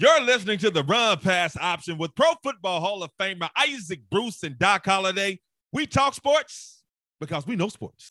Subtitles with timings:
[0.00, 4.44] You're listening to the Run Pass option with Pro Football Hall of Famer Isaac Bruce
[4.44, 5.40] and Doc Holliday.
[5.72, 6.84] We talk sports
[7.18, 8.08] because we know sports.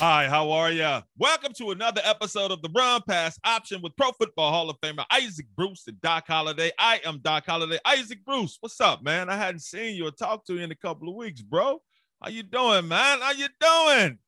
[0.00, 1.02] Hi, how are you?
[1.18, 5.04] Welcome to another episode of the Run Pass Option with Pro Football Hall of Famer
[5.12, 6.70] Isaac Bruce and Doc Holliday.
[6.78, 7.78] I am Doc Holliday.
[7.84, 9.28] Isaac Bruce, what's up, man?
[9.28, 11.82] I hadn't seen you or talked to you in a couple of weeks, bro.
[12.22, 13.20] How you doing, man?
[13.20, 14.18] How you doing?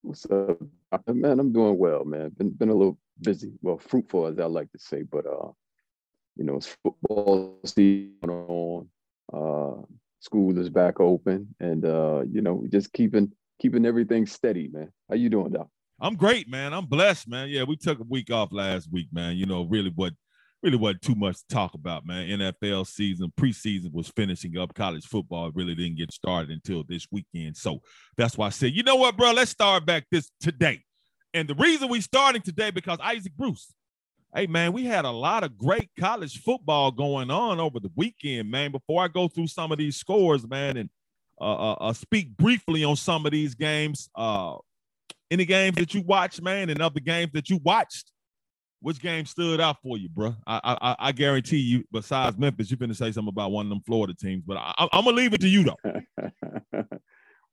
[0.00, 0.62] What's up,
[1.08, 1.40] man?
[1.40, 2.30] I'm doing well, man.
[2.30, 5.50] Been been a little busy, well, fruitful as I like to say, but uh,
[6.36, 8.88] you know, it's football season on.
[9.30, 9.82] Uh,
[10.20, 14.92] school is back open, and uh, you know, just keeping keeping everything steady, man.
[15.08, 15.68] How you doing, Doc?
[16.00, 16.74] I'm great, man.
[16.74, 17.48] I'm blessed, man.
[17.48, 19.36] Yeah, we took a week off last week, man.
[19.36, 20.12] You know, really what
[20.62, 22.28] really wasn't too much to talk about, man.
[22.28, 24.74] NFL season, preseason was finishing up.
[24.74, 27.56] College football really didn't get started until this weekend.
[27.56, 27.80] So
[28.16, 29.32] that's why I said, you know what, bro?
[29.32, 30.82] Let's start back this today.
[31.32, 33.72] And the reason we starting today because Isaac Bruce.
[34.34, 38.50] Hey man, we had a lot of great college football going on over the weekend,
[38.50, 38.70] man.
[38.70, 40.90] Before I go through some of these scores, man, and
[41.40, 44.08] uh, uh, uh, speak briefly on some of these games.
[44.14, 44.56] Uh,
[45.30, 48.12] any games that you watched, man, and other games that you watched,
[48.80, 50.34] which game stood out for you, bro?
[50.46, 53.70] I I, I guarantee you, besides Memphis, you're going to say something about one of
[53.70, 56.82] them Florida teams, but I, am gonna leave it to you though.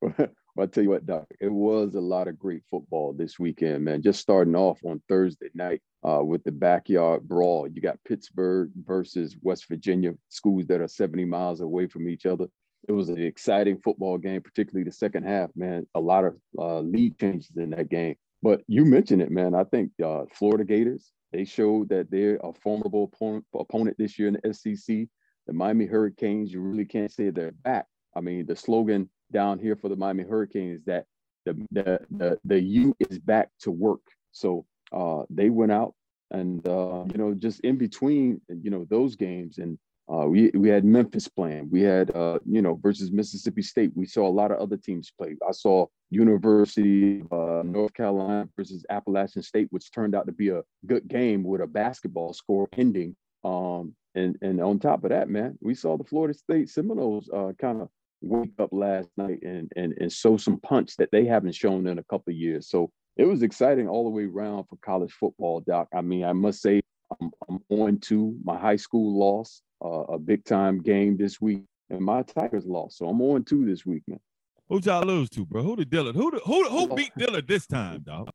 [0.00, 3.84] well, I'll tell you what, Doc, it was a lot of great football this weekend,
[3.84, 4.02] man.
[4.02, 7.66] Just starting off on Thursday night uh, with the backyard brawl.
[7.66, 12.46] You got Pittsburgh versus West Virginia, schools that are 70 miles away from each other
[12.88, 15.86] it was an exciting football game, particularly the second half, man.
[15.94, 18.16] A lot of uh, lead changes in that game.
[18.42, 19.54] But you mentioned it, man.
[19.54, 24.28] I think uh, Florida Gators, they showed that they're a formidable opponent, opponent this year
[24.28, 25.06] in the SEC.
[25.46, 27.86] The Miami Hurricanes, you really can't say they're back.
[28.16, 31.06] I mean, the slogan down here for the Miami Hurricanes is that
[31.44, 34.00] the the the, the U is back to work.
[34.32, 35.94] So uh, they went out
[36.30, 39.78] and uh, you know just in between you know those games and
[40.12, 41.70] uh, we we had Memphis playing.
[41.70, 43.92] We had uh, you know versus Mississippi State.
[43.94, 45.34] We saw a lot of other teams play.
[45.46, 50.50] I saw University of uh, North Carolina versus Appalachian State, which turned out to be
[50.50, 53.16] a good game with a basketball score ending.
[53.44, 57.52] Um, and and on top of that, man, we saw the Florida State Seminoles uh,
[57.58, 57.88] kind of
[58.20, 61.98] wake up last night and and and show some punch that they haven't shown in
[61.98, 62.68] a couple years.
[62.68, 65.88] So it was exciting all the way around for college football, Doc.
[65.94, 66.82] I mean, I must say
[67.20, 71.62] I'm, I'm on to my high school loss uh, a big time game this week,
[71.90, 72.98] and my Tigers lost.
[72.98, 74.20] So I'm on two this week, man.
[74.68, 75.62] Who y'all lose to, bro?
[75.62, 76.16] Who did Dillard?
[76.16, 78.30] Who who who beat Dillard this time, dog?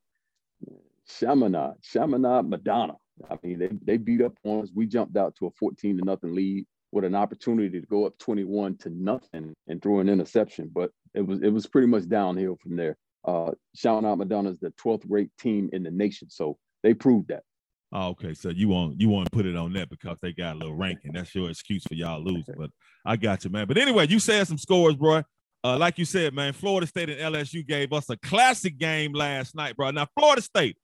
[1.08, 2.96] Chaminade, Chaminade, Madonna.
[3.30, 4.70] I mean, they, they beat up on us.
[4.74, 8.18] We jumped out to a 14 to nothing lead with an opportunity to go up
[8.20, 10.70] 21 to nothing and throw an interception.
[10.74, 12.98] But it was it was pretty much downhill from there.
[13.26, 17.44] Uh, Chaminade Madonna is the 12th rate team in the nation, so they proved that.
[17.92, 18.34] Oh, okay.
[18.34, 20.76] So you want you want to put it on that because they got a little
[20.76, 21.12] ranking.
[21.14, 22.56] That's your excuse for y'all losing.
[22.58, 22.70] But
[23.06, 23.68] I got you, man.
[23.68, 25.24] But anyway, you said some scores, bro.
[25.64, 29.56] Uh, like you said, man, Florida State and LSU gave us a classic game last
[29.56, 29.92] night, bro.
[29.92, 30.78] Now, Florida State,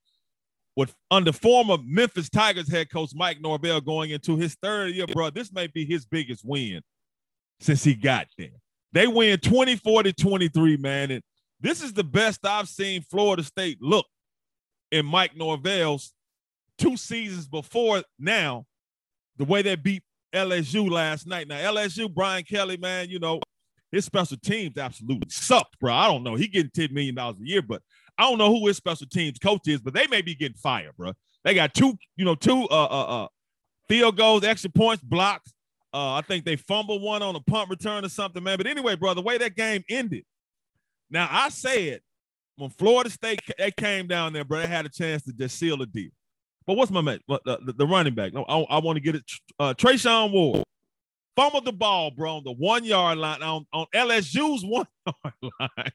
[0.76, 5.30] with under former Memphis Tigers head coach Mike Norvell going into his third year, bro,
[5.30, 6.82] this may be his biggest win
[7.62, 8.50] since he got there.
[8.92, 11.12] They win 24 to 23, man.
[11.12, 11.24] And
[11.62, 14.08] this is the best I've seen Florida State look
[14.92, 16.14] in Mike Norvell's
[16.78, 18.66] two seasons before now,
[19.38, 20.04] the way they beat
[20.34, 21.48] LSU last night.
[21.48, 23.40] Now, LSU, Brian Kelly, man, you know,
[23.92, 25.94] his special teams absolutely sucked, bro.
[25.94, 26.36] I don't know.
[26.36, 27.82] He getting $10 million a year, but
[28.18, 30.96] I don't know who his special teams coach is, but they may be getting fired,
[30.98, 31.14] bro.
[31.44, 33.28] They got two, you know, two uh uh uh
[33.88, 35.54] field goals, extra points, blocks.
[35.94, 38.58] Uh, I think they fumbled one on a punt return or something, man.
[38.58, 40.26] But anyway, bro, the way that game ended.
[41.10, 42.02] Now I said
[42.58, 45.78] when Florida State they came down there, bro, they had a chance to just seal
[45.78, 46.10] the deal.
[46.68, 47.20] But what's my man?
[47.28, 48.34] The, the, the, running back.
[48.36, 49.24] I, I want to get it.
[49.60, 50.64] Uh, Treshaun Ward
[51.36, 55.92] fumbled the ball, bro, on the one yard line on, on LSU's one yard line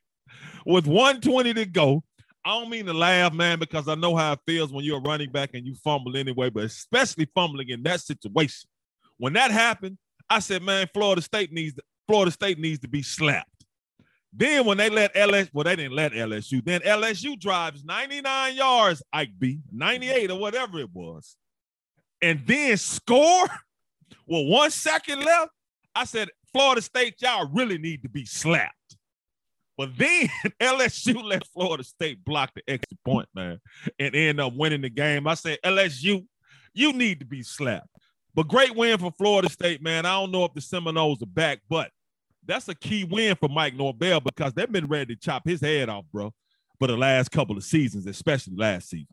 [0.66, 2.02] with 120 to go.
[2.44, 5.02] I don't mean to laugh, man, because I know how it feels when you're a
[5.02, 8.68] running back and you fumble anyway, but especially fumbling in that situation.
[9.18, 9.98] When that happened,
[10.30, 13.49] I said, man, Florida State needs to, Florida State needs to be slapped.
[14.32, 16.64] Then when they let LSU, well, they didn't let LSU.
[16.64, 21.36] Then LSU drives 99 yards, Ike B, 98 or whatever it was,
[22.22, 23.46] and then score
[24.26, 25.50] with one second left.
[25.94, 28.74] I said, Florida State, y'all really need to be slapped.
[29.76, 30.28] But then
[30.60, 33.58] LSU let Florida State block the extra point, man,
[33.98, 35.26] and end up winning the game.
[35.26, 36.26] I said, LSU,
[36.74, 37.88] you need to be slapped.
[38.34, 40.06] But great win for Florida State, man.
[40.06, 41.90] I don't know if the Seminoles are back, but
[42.46, 45.88] that's a key win for Mike Norvell because they've been ready to chop his head
[45.88, 46.32] off, bro,
[46.78, 49.08] for the last couple of seasons, especially last season.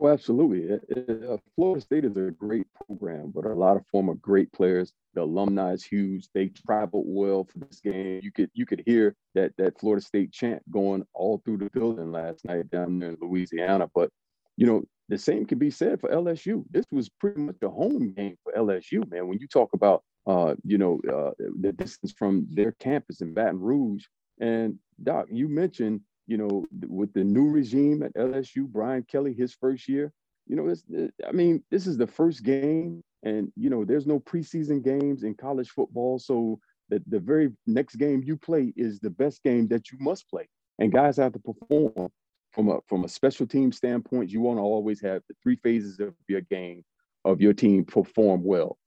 [0.00, 0.62] Oh, absolutely.
[0.62, 4.52] It, it, uh, Florida State is a great program, but a lot of former great
[4.52, 4.92] players.
[5.14, 6.28] The alumni is huge.
[6.34, 8.20] They traveled well for this game.
[8.22, 12.12] You could you could hear that that Florida State chant going all through the building
[12.12, 13.90] last night down there in Louisiana.
[13.92, 14.10] But
[14.56, 16.64] you know, the same can be said for LSU.
[16.70, 19.26] This was pretty much a home game for LSU, man.
[19.26, 23.58] When you talk about uh, you know, uh, the distance from their campus in Baton
[23.58, 24.04] Rouge,
[24.40, 29.54] and Doc, you mentioned you know, with the new regime at LSU, Brian Kelly, his
[29.54, 30.12] first year,
[30.46, 30.84] you know, it's,
[31.26, 35.34] I mean, this is the first game, and you know, there's no preseason games in
[35.34, 36.60] college football, so
[36.90, 40.46] the, the very next game you play is the best game that you must play,
[40.78, 42.10] and guys have to perform
[42.52, 44.30] from a from a special team standpoint.
[44.30, 46.84] You want to always have the three phases of your game
[47.24, 48.78] of your team perform well.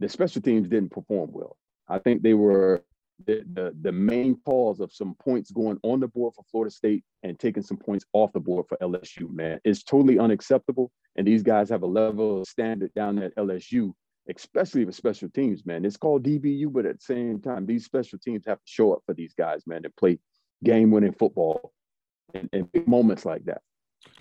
[0.00, 1.56] The special teams didn't perform well.
[1.88, 2.82] I think they were
[3.26, 7.04] the, the, the main cause of some points going on the board for Florida State
[7.22, 9.60] and taking some points off the board for LSU, man.
[9.64, 10.90] It's totally unacceptable.
[11.16, 13.92] And these guys have a level of standard down at LSU,
[14.34, 15.84] especially with special teams, man.
[15.84, 19.02] It's called DBU, but at the same time, these special teams have to show up
[19.04, 20.18] for these guys, man, to play
[20.64, 21.72] game winning football
[22.34, 23.60] in, in moments like that.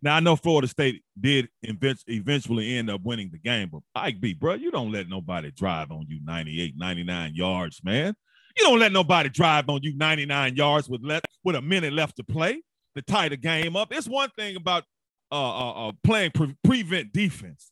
[0.02, 4.34] Now I know Florida State did eventually end up winning the game, but Ike B,
[4.34, 8.16] bro, you don't let nobody drive on you 98, 99 yards, man.
[8.58, 12.18] You don't let nobody drive on you 99 yards with left with a minute left
[12.18, 12.62] to play
[12.96, 13.94] to tie the game up.
[13.94, 14.84] It's one thing about
[15.31, 17.72] uh, uh, uh playing pre- prevent defense,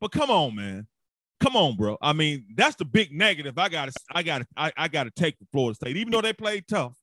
[0.00, 0.86] but come on, man,
[1.40, 1.98] come on, bro.
[2.00, 3.58] I mean, that's the big negative.
[3.58, 6.12] I got to, I got to, I, I got to take the Florida State, even
[6.12, 6.96] though they played tough.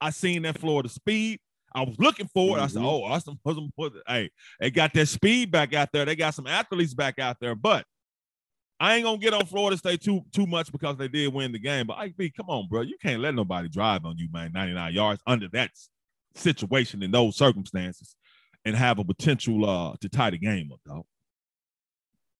[0.00, 1.40] I seen that Florida speed.
[1.74, 2.62] I was looking for it.
[2.62, 2.86] I said, mm-hmm.
[2.86, 3.38] "Oh, awesome!
[4.06, 4.30] Hey,
[4.60, 6.04] they got that speed back out there.
[6.04, 7.84] They got some athletes back out there." But
[8.80, 11.58] I ain't gonna get on Florida State too too much because they did win the
[11.58, 11.86] game.
[11.86, 12.82] But I be come on, bro.
[12.82, 14.52] You can't let nobody drive on you, man.
[14.52, 15.70] 99 yards under that
[16.34, 18.16] situation in those circumstances
[18.64, 21.04] and have a potential uh to tie the game up, dog.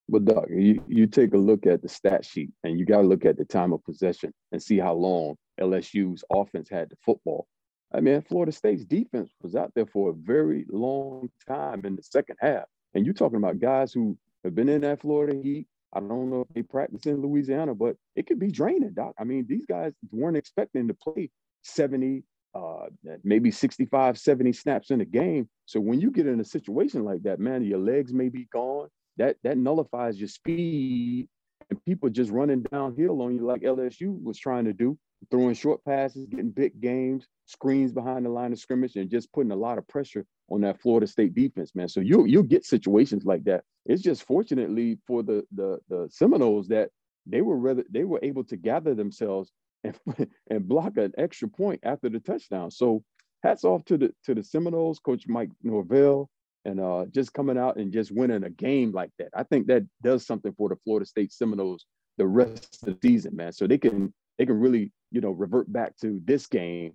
[0.09, 3.07] But dog, you, you take a look at the stat sheet and you got to
[3.07, 7.47] look at the time of possession and see how long LSU's offense had the football.
[7.93, 12.03] I mean, Florida State's defense was out there for a very long time in the
[12.03, 12.65] second half.
[12.95, 16.43] And you're talking about guys who have been in that Florida heat, I don't know
[16.43, 19.15] if they practice in Louisiana, but it could be draining, Doc.
[19.19, 21.31] I mean, these guys weren't expecting to play
[21.63, 22.25] 70,
[22.55, 22.87] uh,
[23.25, 25.49] maybe 65, 70 snaps in a game.
[25.65, 28.89] So when you get in a situation like that, man, your legs may be gone.
[29.17, 31.29] That that nullifies your speed,
[31.71, 34.97] and people just running downhill on you like LSU was trying to do
[35.31, 39.53] throwing short passes, getting big games, screens behind the line of scrimmage, and just putting
[39.53, 41.89] a lot of pressure on that Florida State defense, man.
[41.89, 43.65] So you you'll get situations like that.
[43.87, 46.91] It's just fortunately for the the the Seminoles that
[47.27, 49.53] they were rather they were able to gather themselves
[49.85, 49.99] and
[50.51, 52.71] and block an extra point after the touchdown.
[52.71, 53.03] So
[53.43, 56.31] hats off to the to the Seminoles, Coach Mike Norvell,
[56.65, 59.29] and uh, just coming out and just winning a game like that.
[59.35, 61.87] I think that does something for the Florida State Seminoles
[62.19, 63.53] the rest of the season, man.
[63.53, 66.95] So they can they can really you know, revert back to this game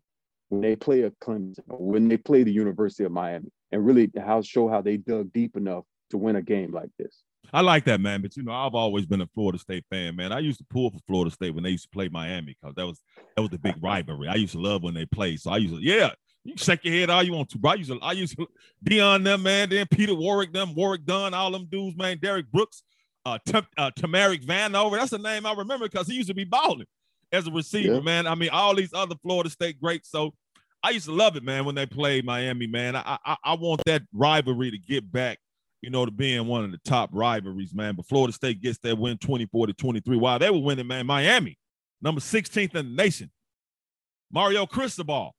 [0.50, 4.42] when they play a Clemson when they play the University of Miami and really how
[4.42, 7.24] show how they dug deep enough to win a game like this.
[7.52, 8.22] I like that, man.
[8.22, 10.32] But you know, I've always been a Florida State fan, man.
[10.32, 12.86] I used to pull for Florida State when they used to play Miami because that
[12.86, 13.02] was
[13.36, 14.28] that was the big rivalry.
[14.28, 15.42] I used to love when they played.
[15.42, 16.12] So I used to, yeah,
[16.44, 17.72] you shake your head all you want to, bro.
[17.72, 18.48] I used to, I used to
[18.86, 19.70] Deion them, man.
[19.70, 22.20] Then Peter Warrick, them, Warrick Dunn, all them dudes, man.
[22.22, 22.84] Derrick Brooks,
[23.26, 24.98] uh, T- uh Tamarick Vanover.
[24.98, 26.86] That's the name I remember because he used to be balling
[27.34, 28.00] as a receiver, yeah.
[28.00, 28.28] man.
[28.28, 30.10] I mean, all these other Florida State greats.
[30.10, 30.34] So
[30.84, 32.96] I used to love it, man, when they played Miami, man.
[32.96, 35.40] I, I, I want that rivalry to get back,
[35.82, 37.96] you know, to being one of the top rivalries, man.
[37.96, 40.18] But Florida State gets that win 24 to 23.
[40.18, 41.58] While they were winning, man, Miami,
[42.02, 43.32] number 16th in the nation.
[44.32, 45.34] Mario Cristobal.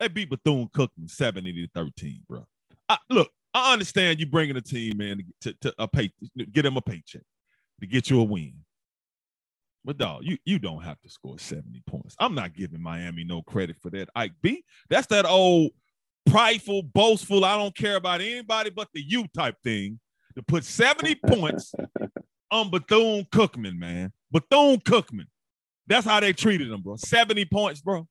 [0.00, 2.44] They beat Bethune Cookman 70 to 13, bro.
[2.88, 6.10] I, look, I understand you bringing a team, man, to, to a pay,
[6.52, 7.22] get them a paycheck
[7.80, 8.54] to get you a win.
[9.84, 12.16] But dog, you you don't have to score 70 points.
[12.18, 14.08] I'm not giving Miami no credit for that.
[14.16, 15.72] Ike B, that's that old
[16.26, 20.00] prideful, boastful, I don't care about anybody but the you type thing
[20.36, 21.74] to put 70 points
[22.50, 24.12] on Bethune Cookman, man.
[24.30, 25.26] Bethune Cookman.
[25.86, 26.96] That's how they treated him, bro.
[26.96, 28.08] 70 points, bro.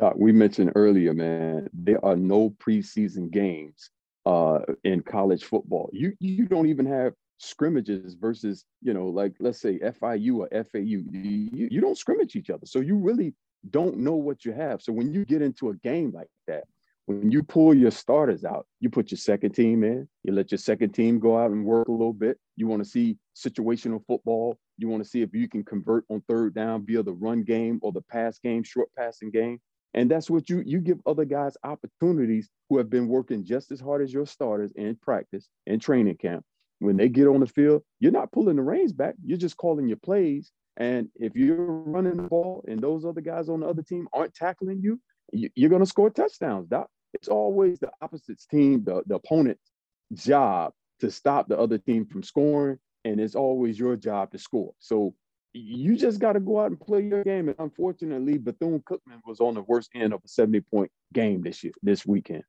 [0.00, 3.90] Uh, we mentioned earlier, man, there are no preseason games
[4.24, 5.90] uh, in college football.
[5.92, 10.80] You you don't even have scrimmages versus, you know, like let's say FIU or FAU.
[10.80, 12.66] You, you don't scrimmage each other.
[12.66, 13.34] So you really
[13.70, 14.82] don't know what you have.
[14.82, 16.64] So when you get into a game like that,
[17.06, 20.58] when you pull your starters out, you put your second team in, you let your
[20.58, 22.38] second team go out and work a little bit.
[22.56, 24.58] You want to see situational football.
[24.76, 27.78] You want to see if you can convert on third down via the run game
[27.82, 29.58] or the pass game, short passing game.
[29.94, 33.80] And that's what you you give other guys opportunities who have been working just as
[33.80, 36.44] hard as your starters in practice and training camp.
[36.80, 39.14] When they get on the field, you're not pulling the reins back.
[39.24, 40.52] You're just calling your plays.
[40.76, 44.34] And if you're running the ball and those other guys on the other team aren't
[44.34, 45.00] tackling you,
[45.32, 49.70] you're going to score touchdowns, Doc it's always the opposite team, the, the opponent's
[50.14, 54.72] job to stop the other team from scoring, and it's always your job to score.
[54.78, 55.14] So
[55.52, 57.48] you just got to go out and play your game.
[57.48, 61.64] And unfortunately, Bethune Cookman was on the worst end of a 70 point game this
[61.64, 62.42] year, this weekend.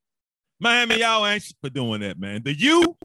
[0.60, 2.44] Miami, y'all ain't for doing that, man.
[2.44, 2.98] The you,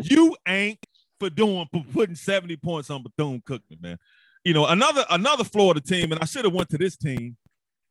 [0.00, 0.78] you ain't
[1.18, 3.98] for doing for putting 70 points on Bethune Cookman, man.
[4.44, 7.36] You know, another another Florida team, and I should have went to this team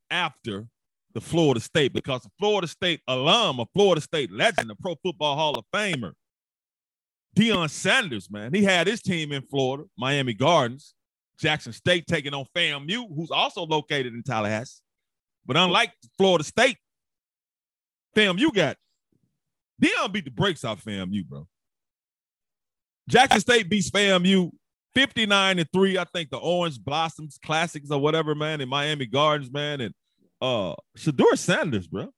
[0.10, 0.68] after
[1.14, 5.36] the Florida State because the Florida State alum, a Florida State legend, a Pro Football
[5.36, 6.12] Hall of Famer,
[7.36, 10.94] Deion Sanders, man, he had his team in Florida, Miami Gardens,
[11.40, 14.82] Jackson State taking on FAMU, who's also located in Tallahassee.
[15.46, 16.78] But unlike Florida State,
[18.16, 18.78] FAMU got
[19.82, 21.48] Deion beat the brakes off FAMU, bro.
[23.12, 24.52] Jackson State beats FAMU
[24.96, 25.98] 59 to 3.
[25.98, 29.82] I think the Orange Blossoms Classics or whatever, man, in Miami Gardens, man.
[29.82, 29.94] And
[30.40, 32.14] uh Shedeur Sanders, bro.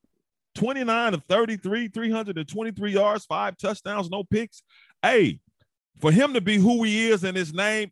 [0.54, 4.62] 29 of 33, 323 yards, five touchdowns, no picks.
[5.02, 5.40] Hey,
[6.00, 7.92] for him to be who he is and his name,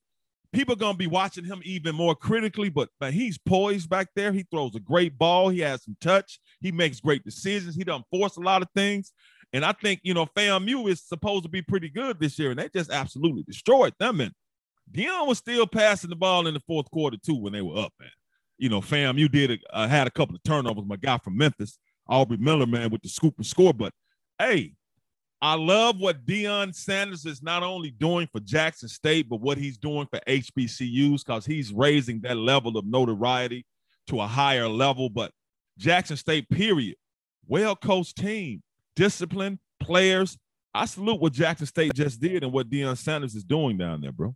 [0.54, 2.70] people gonna be watching him even more critically.
[2.70, 4.32] But man, he's poised back there.
[4.32, 5.50] He throws a great ball.
[5.50, 6.40] He has some touch.
[6.62, 7.74] He makes great decisions.
[7.74, 9.12] He doesn't force a lot of things.
[9.54, 12.60] And I think you know FAMU is supposed to be pretty good this year, and
[12.60, 14.22] they just absolutely destroyed them.
[14.22, 14.32] And
[14.92, 17.94] Deion was still passing the ball in the fourth quarter too when they were up,
[18.00, 18.10] man
[18.62, 20.86] you know, fam, you did a, uh, had a couple of turnovers.
[20.86, 23.74] My guy from Memphis, Aubrey Miller, man, with the scoop and score.
[23.74, 23.92] But
[24.38, 24.74] hey,
[25.42, 29.80] I love what Deion Sanders is not only doing for Jackson State, but what he's
[29.80, 33.66] doing for HBCUs because he's raising that level of notoriety
[34.08, 35.10] to a higher level.
[35.10, 35.32] But
[35.80, 36.98] Jackson State, period,
[37.48, 38.62] well coached team,
[39.02, 40.38] discipline, players.
[40.76, 44.12] I salute what Jackson State just did and what Deion Sanders is doing down there,
[44.12, 44.36] bro.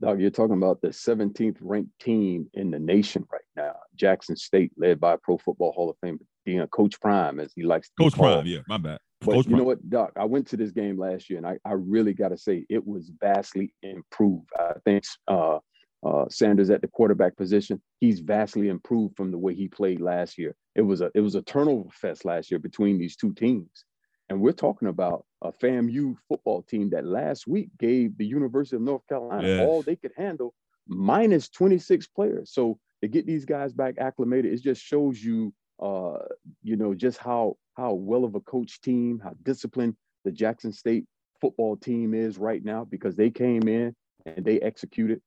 [0.00, 3.74] Dog, you're talking about the 17th ranked team in the nation right now.
[3.96, 7.88] Jackson State, led by Pro Football Hall of Fame, Deion Coach Prime, as he likes
[7.88, 8.98] to Coach Prime, yeah, my bad.
[9.20, 9.58] But Coach you Prime.
[9.58, 10.12] know what, Doc?
[10.16, 12.86] I went to this game last year, and I, I really got to say it
[12.86, 14.48] was vastly improved.
[14.58, 15.58] I think uh,
[16.02, 20.38] uh, Sanders at the quarterback position, he's vastly improved from the way he played last
[20.38, 20.54] year.
[20.74, 23.84] It was a it was a turnover fest last year between these two teams.
[24.28, 28.82] And we're talking about a FAMU football team that last week gave the University of
[28.82, 29.60] North Carolina yes.
[29.60, 30.54] all they could handle,
[30.86, 32.52] minus 26 players.
[32.52, 35.52] So to get these guys back acclimated, it just shows you,
[35.82, 36.18] uh,
[36.62, 41.06] you know, just how how well of a coach team, how disciplined the Jackson State
[41.40, 43.94] football team is right now because they came in
[44.26, 45.20] and they executed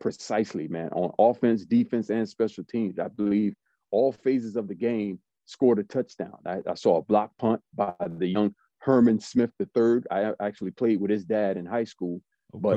[0.00, 2.98] precisely, man, on offense, defense, and special teams.
[2.98, 3.54] I believe
[3.90, 6.36] all phases of the game scored a touchdown.
[6.46, 10.02] I, I, saw a block punt by the young Herman Smith III.
[10.10, 12.20] I actually played with his dad in high school,
[12.54, 12.60] okay.
[12.60, 12.76] but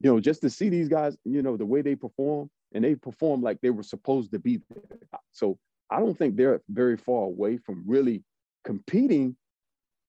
[0.00, 2.94] you know, just to see these guys, you know, the way they perform and they
[2.94, 4.98] perform like they were supposed to be there.
[5.32, 5.58] So
[5.90, 8.22] I don't think they're very far away from really
[8.64, 9.36] competing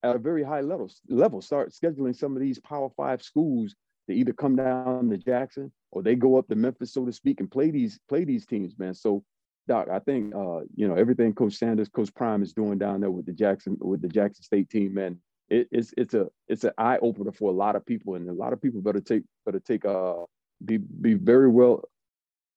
[0.03, 0.89] at a very high level.
[1.07, 1.41] Level.
[1.41, 3.75] Start scheduling some of these Power Five schools
[4.07, 7.39] to either come down to Jackson or they go up to Memphis, so to speak,
[7.39, 8.93] and play these play these teams, man.
[8.93, 9.23] So
[9.67, 13.11] Doc, I think uh, you know everything Coach Sanders, Coach Prime is doing down there
[13.11, 15.17] with the Jackson with the Jackson State team, man.
[15.49, 18.33] It, it's it's a it's an eye opener for a lot of people, and a
[18.33, 20.15] lot of people better take better take uh
[20.63, 21.83] be be very well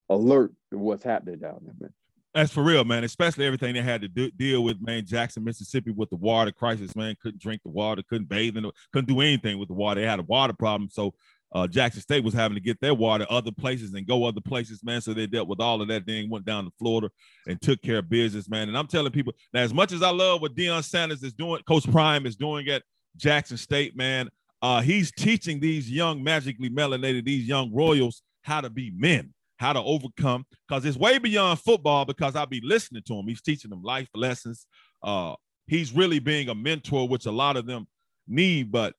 [0.09, 1.93] alert to what's happening down there, man.
[2.35, 3.05] That's for real, man.
[3.05, 5.05] Especially everything they had to do, deal with, man.
[5.07, 7.17] Jackson, Mississippi, with the water crisis, man.
[7.21, 10.01] Couldn't drink the water, couldn't bathe in it, couldn't do anything with the water.
[10.01, 11.15] They had a water problem, so
[11.53, 14.83] uh, Jackson State was having to get their water other places and go other places,
[14.85, 15.01] man.
[15.01, 16.07] So they dealt with all of that.
[16.07, 17.09] Then went down to Florida
[17.47, 18.69] and took care of business, man.
[18.69, 21.63] And I'm telling people now, as much as I love what Deion Sanders is doing,
[21.67, 22.83] Coach Prime is doing at
[23.17, 24.29] Jackson State, man.
[24.61, 29.73] Uh, he's teaching these young, magically melanated, these young Royals how to be men, how
[29.73, 32.05] to overcome, because it's way beyond football.
[32.05, 33.27] Because I'll be listening to him.
[33.27, 34.67] He's teaching them life lessons.
[35.03, 35.35] Uh,
[35.67, 37.87] he's really being a mentor, which a lot of them
[38.27, 38.71] need.
[38.71, 38.95] But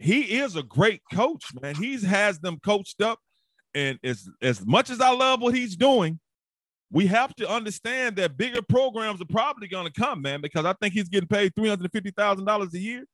[0.00, 1.74] he is a great coach, man.
[1.74, 3.18] He has them coached up.
[3.74, 6.18] And as, as much as I love what he's doing,
[6.90, 10.72] we have to understand that bigger programs are probably going to come, man, because I
[10.72, 13.04] think he's getting paid $350,000 a year.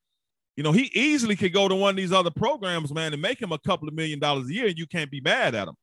[0.57, 3.43] You know, he easily could go to one of these other programs, man, and make
[3.43, 5.75] him a couple of million dollars a year, and you can't be mad at him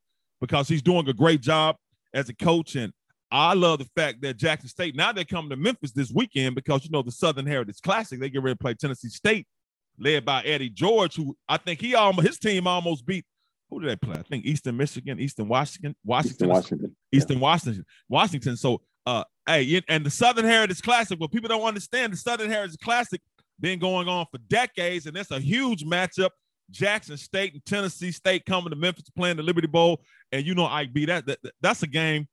[0.42, 1.76] because he's doing a great job.
[2.14, 2.76] as a coach.
[2.76, 2.94] And
[3.32, 6.84] I love the fact that Jackson State now they're coming to Memphis this weekend because
[6.84, 8.20] you know the Southern Heritage Classic.
[8.20, 9.48] They get ready to play Tennessee State,
[9.98, 13.26] led by Eddie George, who I think he almost his team almost beat.
[13.70, 14.16] Who did they play?
[14.20, 17.42] I think Eastern Michigan, Eastern Washington, Washington, Eastern Washington, Eastern yeah.
[17.42, 18.58] Washington, Washington.
[18.58, 21.20] So, uh, hey, and the Southern Heritage Classic.
[21.20, 23.22] What people don't understand, the Southern Heritage Classic
[23.60, 26.30] been going on for decades, and that's a huge matchup.
[26.70, 30.66] Jackson State and Tennessee State coming to Memphis playing the Liberty Bowl, and you know
[30.66, 32.28] I be that, that that's a game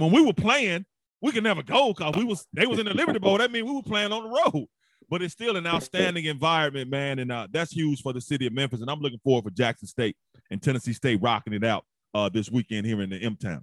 [0.00, 0.84] when we were playing,
[1.20, 3.38] we could never go because we was they was in the Liberty Bowl.
[3.38, 4.66] That means we were playing on the road.
[5.08, 8.52] But it's still an outstanding environment, man, and uh, that's huge for the city of
[8.52, 8.80] Memphis.
[8.80, 10.16] And I'm looking forward for Jackson State
[10.50, 13.62] and Tennessee State rocking it out uh, this weekend here in the M Town.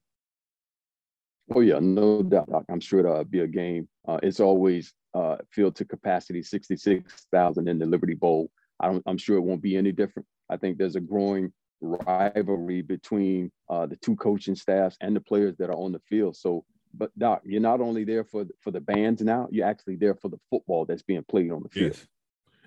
[1.54, 2.66] Oh yeah, no doubt.
[2.70, 3.88] I'm sure it'll be a game.
[4.06, 8.52] Uh, it's always uh, filled to capacity, sixty-six thousand in the Liberty Bowl.
[8.80, 10.28] I don't, I'm sure it won't be any different.
[10.50, 15.56] I think there's a growing rivalry between uh, the two coaching staffs and the players
[15.58, 16.36] that are on the field.
[16.36, 20.16] So, but Doc, you're not only there for for the bands now, you're actually there
[20.16, 21.94] for the football that's being played on the field.
[21.94, 22.08] Yes.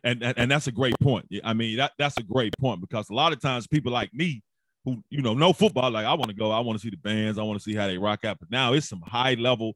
[0.03, 1.27] And, and, and that's a great point.
[1.45, 4.43] I mean, that, that's a great point because a lot of times people like me
[4.87, 6.97] who, you know, know football, like I want to go, I want to see the
[6.97, 8.39] bands, I want to see how they rock out.
[8.41, 9.75] But now it's some high level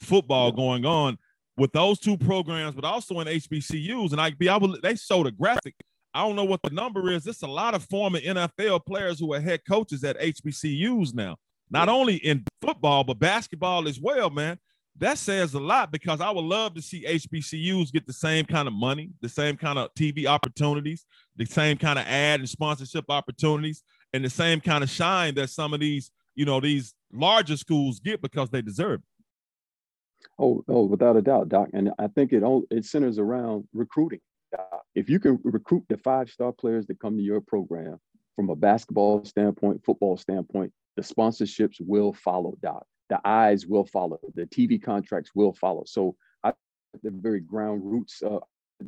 [0.00, 1.18] football going on
[1.58, 4.12] with those two programs, but also in HBCUs.
[4.12, 5.74] And I be able, they showed a graphic
[6.16, 7.24] I don't know what the number is.
[7.24, 11.36] There's a lot of former NFL players who are head coaches at HBCUs now,
[11.70, 14.58] not only in football, but basketball as well, man.
[14.98, 18.66] That says a lot because I would love to see HBCUs get the same kind
[18.66, 21.04] of money, the same kind of TV opportunities,
[21.36, 23.82] the same kind of ad and sponsorship opportunities,
[24.14, 28.00] and the same kind of shine that some of these, you know, these larger schools
[28.00, 30.28] get because they deserve it.
[30.38, 31.68] Oh, oh, without a doubt, Doc.
[31.74, 34.20] And I think it all it centers around recruiting
[34.94, 37.98] if you can recruit the five star players that come to your program
[38.34, 42.86] from a basketball standpoint, football standpoint, the sponsorships will follow, Doc.
[43.08, 44.18] The eyes will follow.
[44.34, 45.84] The TV contracts will follow.
[45.86, 46.52] So I
[47.02, 48.40] the very ground roots, uh,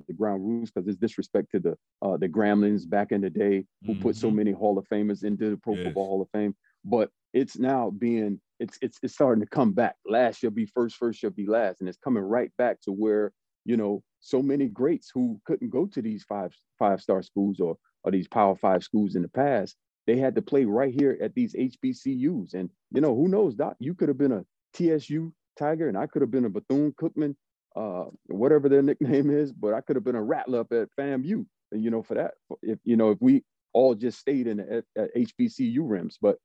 [0.07, 3.65] the ground roots, because it's disrespect to the uh, the Grambling back in the day
[3.87, 4.03] who mm-hmm.
[4.03, 4.37] put so mm-hmm.
[4.37, 5.85] many Hall of Famers into the Pro yes.
[5.85, 6.57] Football Hall of Fame.
[6.85, 9.97] But it's now being it's it's it's starting to come back.
[10.07, 13.33] Last you'll be first, first you'll be last, and it's coming right back to where
[13.65, 17.77] you know so many greats who couldn't go to these five five star schools or
[18.05, 19.77] or these power five schools in the past
[20.09, 23.77] they had to play right here at these hbcus and you know who knows doc
[23.79, 24.45] you could have been a
[24.75, 27.37] tsu tiger and i could have been a bethune-cookman
[27.77, 31.45] uh, whatever their nickname is but i could have been a rattler up at famu
[31.71, 34.83] and you know for that if you know if we all just stayed in the
[34.97, 36.39] at, hbcu rims but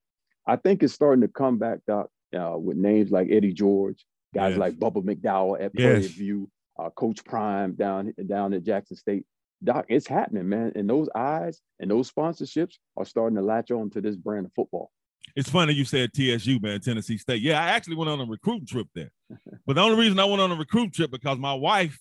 [0.45, 4.51] i think it's starting to come back doc uh, with names like eddie george guys
[4.51, 4.59] yes.
[4.59, 5.85] like bubba mcdowell at yes.
[5.85, 6.49] prairie view
[6.79, 9.25] uh, Coach Prime down down at Jackson State.
[9.63, 10.73] Doc, it's happening, man.
[10.75, 14.53] And those eyes and those sponsorships are starting to latch on to this brand of
[14.53, 14.91] football.
[15.35, 17.41] It's funny you said TSU, man, Tennessee State.
[17.41, 19.11] Yeah, I actually went on a recruiting trip there.
[19.65, 21.97] but the only reason I went on a recruiting trip because my wife,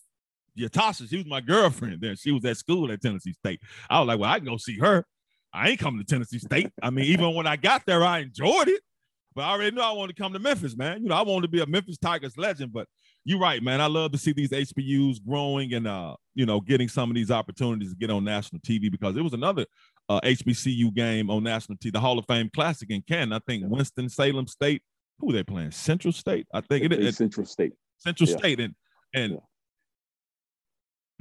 [0.58, 2.16] Yatasha, she was my girlfriend there.
[2.16, 3.60] She was at school at Tennessee State.
[3.88, 5.06] I was like, well, I can go see her.
[5.54, 6.70] I ain't coming to Tennessee State.
[6.82, 8.80] I mean, even when I got there, I enjoyed it.
[9.34, 11.02] But I already knew I wanted to come to Memphis, man.
[11.02, 12.86] You know, I wanted to be a Memphis Tigers legend, but
[13.24, 13.80] you're right, man.
[13.80, 17.30] I love to see these HBUs growing and uh, you know, getting some of these
[17.30, 19.64] opportunities to get on national TV because it was another
[20.08, 23.32] uh, HBCU game on national TV, the Hall of Fame Classic in Canton.
[23.32, 24.82] I think Winston Salem State.
[25.18, 25.70] Who are they playing?
[25.70, 26.46] Central State.
[26.52, 27.74] I think it is Central State.
[27.98, 28.36] Central yeah.
[28.36, 28.74] State, and
[29.14, 29.38] and yeah.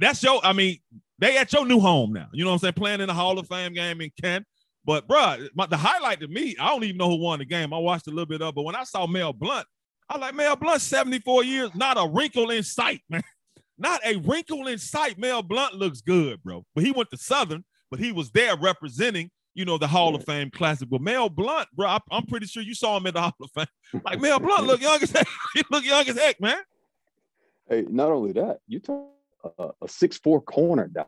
[0.00, 0.44] that's your.
[0.44, 0.78] I mean,
[1.18, 2.28] they at your new home now.
[2.32, 2.74] You know what I'm saying?
[2.74, 4.44] Playing in the Hall of Fame game in Kent.
[4.84, 5.36] But bro,
[5.68, 7.72] the highlight to me, I don't even know who won the game.
[7.72, 9.66] I watched a little bit of, but when I saw Mel Blount
[10.08, 13.22] I like Mel Blount, 74 years, not a wrinkle in sight, man.
[13.78, 15.18] Not a wrinkle in sight.
[15.18, 16.64] Mel Blount looks good, bro.
[16.74, 20.24] But he went to Southern, but he was there representing, you know, the Hall of
[20.24, 20.88] Fame Classic.
[20.88, 23.50] But Mel Blount, bro, I, am pretty sure you saw him at the Hall of
[23.54, 23.66] Fame.
[24.04, 25.26] Like Mel Blount look young as heck.
[25.54, 26.58] he look young as heck, man.
[27.68, 29.08] Hey, not only that, you talk
[29.58, 31.06] uh, a six four corner down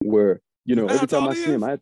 [0.00, 1.78] where you know every time I see him, I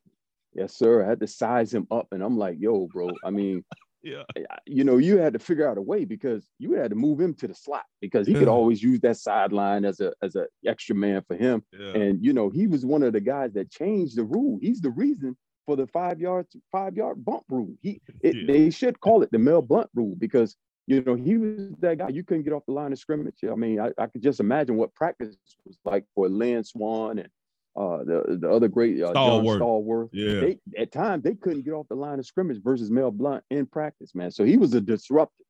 [0.55, 3.11] yes sir, I had to size him up, and I'm like, yo, bro.
[3.25, 3.64] I mean,
[4.03, 4.23] yeah.
[4.67, 7.35] You know, you had to figure out a way because you had to move him
[7.35, 8.41] to the slot because he yeah.
[8.41, 11.62] could always use that sideline as a as an extra man for him.
[11.73, 11.93] Yeah.
[11.93, 14.59] And you know, he was one of the guys that changed the rule.
[14.61, 15.37] He's the reason
[15.67, 17.75] for the five yard five yard bump rule.
[17.81, 18.43] He it, yeah.
[18.47, 22.09] they should call it the Mel Blount rule because you know he was that guy.
[22.09, 23.38] You couldn't get off the line of scrimmage.
[23.51, 27.29] I mean, I, I could just imagine what practice was like for Lynn Swann and
[27.75, 29.61] uh, the the other great uh, Stallworth.
[29.61, 30.09] Stallworth.
[30.13, 30.41] Yeah.
[30.41, 33.67] They, at times they couldn't get off the line of scrimmage versus Mel Blount in
[33.67, 34.31] practice, man.
[34.31, 35.45] So he was a disruptor.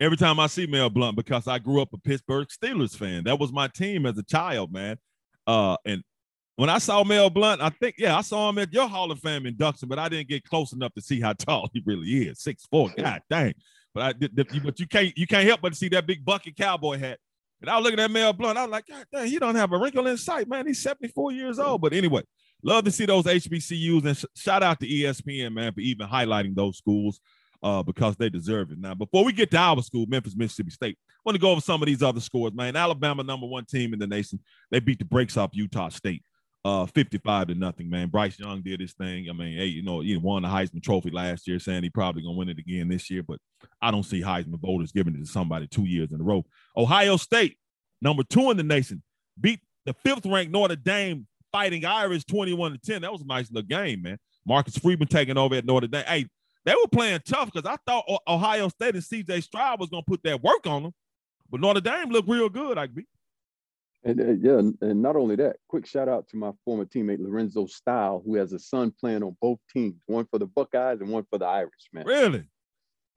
[0.00, 3.38] Every time I see Mel Blount, because I grew up a Pittsburgh Steelers fan, that
[3.38, 4.96] was my team as a child, man.
[5.46, 6.02] Uh, and
[6.56, 9.20] when I saw Mel Blount, I think, yeah, I saw him at your Hall of
[9.20, 12.40] Fame induction, but I didn't get close enough to see how tall he really is.
[12.40, 13.54] Six four, god dang.
[13.94, 16.98] But I did, but you can't you can't help but see that big bucket cowboy
[16.98, 17.18] hat.
[17.62, 18.58] And I was looking at Mel Blount.
[18.58, 20.66] I was like, God damn, he don't have a wrinkle in sight, man.
[20.66, 21.80] He's 74 years old.
[21.80, 22.22] But anyway,
[22.62, 26.56] love to see those HBCUs and sh- shout out to ESPN, man, for even highlighting
[26.56, 27.20] those schools
[27.62, 28.80] uh, because they deserve it.
[28.80, 31.60] Now, before we get to our school, Memphis, Mississippi State, I want to go over
[31.60, 32.74] some of these other scores, man.
[32.74, 34.40] Alabama, number one team in the nation,
[34.72, 36.24] they beat the brakes off Utah State,
[36.64, 38.08] uh, 55 to nothing, man.
[38.08, 39.28] Bryce Young did his thing.
[39.28, 42.22] I mean, hey, you know, he won the Heisman Trophy last year, saying he probably
[42.22, 43.40] gonna win it again this year, but
[43.80, 46.44] I don't see Heisman voters giving it to somebody two years in a row.
[46.76, 47.58] Ohio State,
[48.00, 49.02] number two in the nation,
[49.40, 53.02] beat the fifth ranked Notre Dame fighting Irish 21 to 10.
[53.02, 54.18] That was a nice little game, man.
[54.46, 56.04] Marcus Freeman taking over at Notre Dame.
[56.06, 56.26] Hey,
[56.64, 60.10] they were playing tough because I thought Ohio State and CJ Stroud was going to
[60.10, 60.94] put that work on them,
[61.50, 63.06] but Notre Dame looked real good, I be.
[64.04, 67.66] And uh, yeah, and not only that, quick shout out to my former teammate Lorenzo
[67.66, 71.24] Styles, who has a son playing on both teams, one for the Buckeyes and one
[71.30, 72.04] for the Irish, man.
[72.04, 72.44] Really?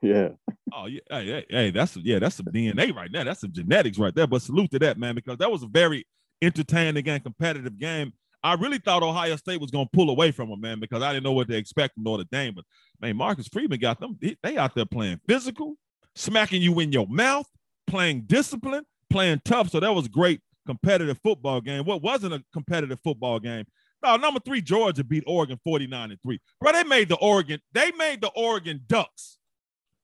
[0.01, 0.29] Yeah.
[0.73, 3.23] Oh yeah, hey, hey, hey, that's yeah, that's some DNA right now.
[3.23, 4.27] That's some genetics right there.
[4.27, 6.05] But salute to that man because that was a very
[6.41, 8.13] entertaining and competitive game.
[8.43, 11.11] I really thought Ohio State was going to pull away from them, man, because I
[11.11, 12.53] didn't know what to expect from Notre Dame.
[12.53, 12.65] But
[13.01, 14.19] man, Marcus Freeman got them.
[14.43, 15.77] They out there playing physical,
[16.13, 17.47] smacking you in your mouth,
[17.87, 19.71] playing discipline, playing tough.
[19.71, 21.85] So that was great competitive football game.
[21.85, 23.65] What wasn't a competitive football game?
[24.03, 26.39] No, number three, Georgia beat Oregon 49 and 3.
[26.61, 29.37] Bro, they made the Oregon, they made the Oregon Ducks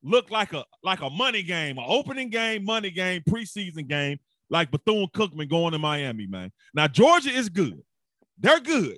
[0.04, 4.20] look like a like a money game, an opening game, money game, preseason game,
[4.50, 6.52] like Bethune Cookman going to Miami, man.
[6.74, 7.82] Now, Georgia is good.
[8.40, 8.98] They're good.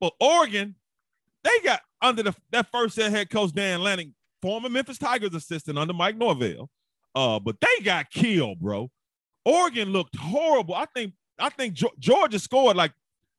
[0.00, 0.74] But Oregon,
[1.44, 5.92] they got under the that first head coach Dan Lanning, former Memphis Tigers assistant under
[5.92, 6.68] Mike Norvell.
[7.14, 8.90] Uh, but they got killed, bro.
[9.44, 10.74] Oregon looked horrible.
[10.74, 12.92] I think I think Georgia scored like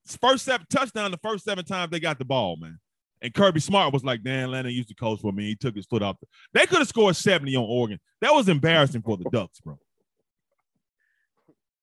[0.06, 2.80] first seven touchdown the first seven times they got the ball, man.
[3.22, 5.46] And Kirby Smart was like, Dan Lanning used to coach for me.
[5.46, 6.20] He took his foot off.
[6.20, 6.28] The...
[6.54, 8.00] They could have scored 70 on Oregon.
[8.20, 9.78] That was embarrassing for the Ducks, bro.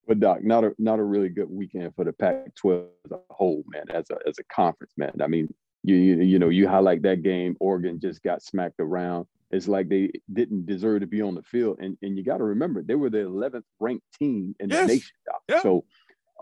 [0.09, 3.63] But Doc, not a not a really good weekend for the Pac-12 as a whole,
[3.69, 3.85] man.
[3.91, 5.13] As a as a conference, man.
[5.23, 5.53] I mean,
[5.85, 7.57] you you, you know you highlight that game.
[7.61, 9.27] Oregon just got smacked around.
[9.51, 12.45] It's like they didn't deserve to be on the field, and and you got to
[12.45, 14.81] remember they were the 11th ranked team in yes.
[14.81, 15.17] the nation.
[15.49, 15.63] Yeah.
[15.63, 15.85] So,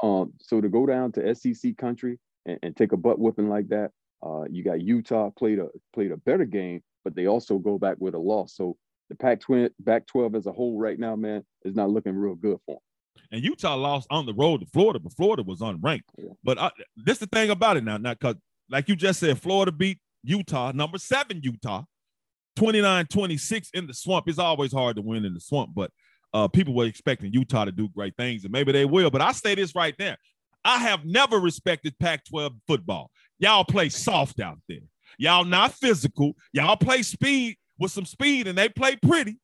[0.03, 3.69] um, so to go down to SEC country and, and take a butt whipping like
[3.69, 3.93] that,
[4.25, 7.97] uh, you got Utah played a played a better game, but they also go back
[8.01, 8.57] with a loss.
[8.57, 8.77] So
[9.09, 12.75] the Pac-12, Pac-12 as a whole right now, man, is not looking real good for
[12.75, 13.23] them.
[13.31, 16.03] And Utah lost on the road to Florida, but Florida was unranked.
[16.19, 16.31] Yeah.
[16.43, 18.37] But I, this the thing about it now, now because
[18.69, 21.85] like you just said, Florida beat Utah, number seven Utah,
[22.57, 24.29] 29-26 in the swamp.
[24.29, 25.91] It's always hard to win in the swamp, but
[26.35, 29.11] uh, people were expecting Utah to do great things, and maybe they will.
[29.11, 30.17] But I say this right there.
[30.65, 33.11] I have never respected Pac-12 football.
[33.39, 34.81] Y'all play soft out there.
[35.19, 36.35] Y'all not physical.
[36.53, 39.39] Y'all play speed with some speed, and they play pretty.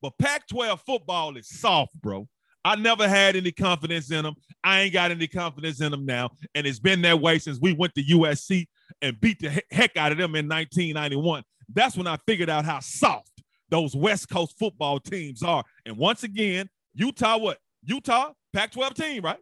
[0.00, 2.28] But Pac-12 football is soft, bro.
[2.64, 4.34] I never had any confidence in them.
[4.62, 6.30] I ain't got any confidence in them now.
[6.54, 8.66] And it's been that way since we went to USC
[9.00, 11.42] and beat the heck out of them in 1991.
[11.72, 15.64] That's when I figured out how soft those West Coast football teams are.
[15.84, 17.58] And once again, Utah, what?
[17.84, 19.38] Utah, Pac 12 team, right?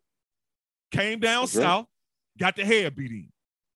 [0.90, 2.38] Came down That's south, right.
[2.38, 3.28] got the head beat in.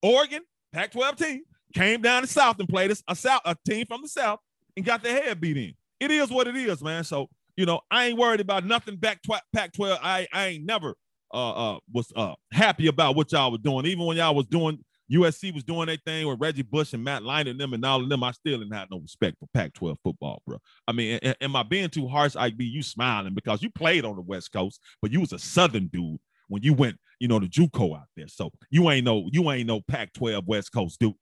[0.02, 1.42] Oregon, Pac 12 team,
[1.74, 4.40] came down the south and played a, a, south, a team from the south
[4.76, 5.74] and got their head beat in.
[6.00, 7.04] It is what it is, man.
[7.04, 7.28] So
[7.60, 9.98] you know, I ain't worried about nothing back tw- Pac-12.
[10.02, 10.94] I, I ain't never
[11.32, 13.84] uh, uh, was uh, happy about what y'all was doing.
[13.84, 17.22] Even when y'all was doing USC was doing their thing with Reggie Bush and Matt
[17.22, 19.96] Leinart and them and all of them, I still didn't have no respect for Pac-12
[20.04, 20.58] football, bro.
[20.86, 22.36] I mean, am, am I being too harsh?
[22.36, 25.38] I be you smiling because you played on the West Coast, but you was a
[25.38, 26.18] Southern dude
[26.48, 28.28] when you went, you know, to JUCO out there.
[28.28, 31.14] So you ain't no you ain't no Pac-12 West Coast dude.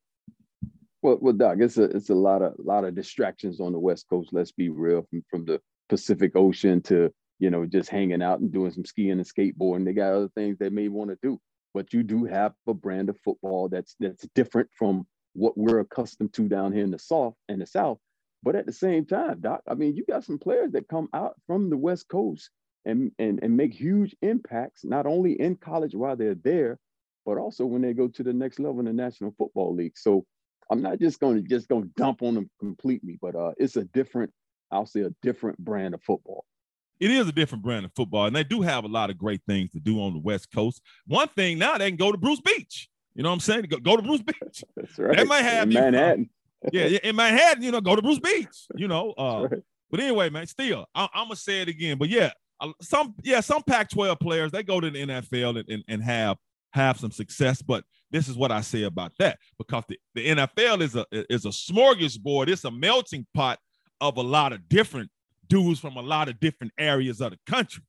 [1.01, 4.07] Well, well, Doc, it's a it's a lot of lot of distractions on the West
[4.11, 4.31] Coast.
[4.33, 8.53] Let's be real from from the Pacific Ocean to you know just hanging out and
[8.53, 9.85] doing some skiing and skateboarding.
[9.85, 11.41] They got other things they may want to do,
[11.75, 16.33] but you do have a brand of football that's that's different from what we're accustomed
[16.35, 17.99] to down here in the South and the South.
[18.43, 21.35] But at the same time, Doc, I mean, you got some players that come out
[21.47, 22.51] from the West Coast
[22.85, 26.79] and and and make huge impacts not only in college while they're there,
[27.27, 29.97] but also when they go to the next level in the National Football League.
[29.97, 30.25] So
[30.71, 34.33] I'm not just to just to dump on them completely, but uh, it's a different
[34.71, 36.45] I'll say a different brand of football.
[37.01, 39.41] It is a different brand of football, and they do have a lot of great
[39.47, 40.83] things to do on the West Coast.
[41.07, 42.89] One thing now they can go to Bruce Beach.
[43.15, 43.63] You know what I'm saying?
[43.63, 44.65] Go, go to Bruce Beach.
[44.77, 45.17] That's right.
[45.17, 46.31] They might have in you, Manhattan.
[46.73, 48.67] yeah, in Manhattan, you know, go to Bruce Beach.
[48.75, 49.63] You know, uh, right.
[49.91, 51.99] but anyway, man, still, I, am gonna say it again.
[51.99, 52.31] But yeah,
[52.81, 56.37] some yeah, some Pac-12 players they go to the NFL and, and, and have
[56.73, 57.63] have some success.
[57.63, 61.45] But this is what I say about that because the, the NFL is a is
[61.45, 62.49] a smorgasbord.
[62.49, 63.59] It's a melting pot
[64.01, 65.11] of a lot of different
[65.49, 67.83] dudes from a lot of different areas of the country.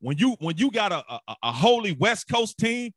[0.00, 2.92] When you when you got a, a, a wholly West Coast team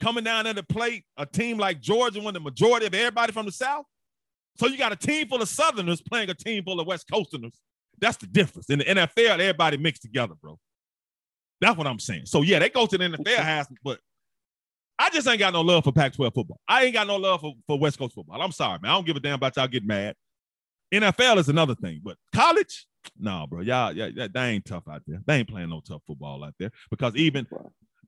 [0.00, 3.46] coming down there to play a team like Georgia, when the majority of everybody from
[3.46, 3.84] the South,
[4.56, 7.52] so you got a team full of Southerners playing a team full of West Coasters.
[7.98, 8.70] That's the difference.
[8.70, 10.58] In the NFL, everybody mixed together, bro.
[11.60, 12.26] That's what I'm saying.
[12.26, 13.98] So yeah, they go to the NFL house, but
[14.98, 16.60] I just ain't got no love for Pac-12 football.
[16.66, 18.40] I ain't got no love for, for West Coast football.
[18.40, 18.90] I'm sorry, man.
[18.90, 20.14] I don't give a damn about y'all getting mad.
[20.92, 22.86] NFL is another thing, but college,
[23.18, 23.60] no, bro.
[23.60, 25.20] Y'all, yeah, they ain't tough out there.
[25.26, 27.46] They ain't playing no tough football out there because even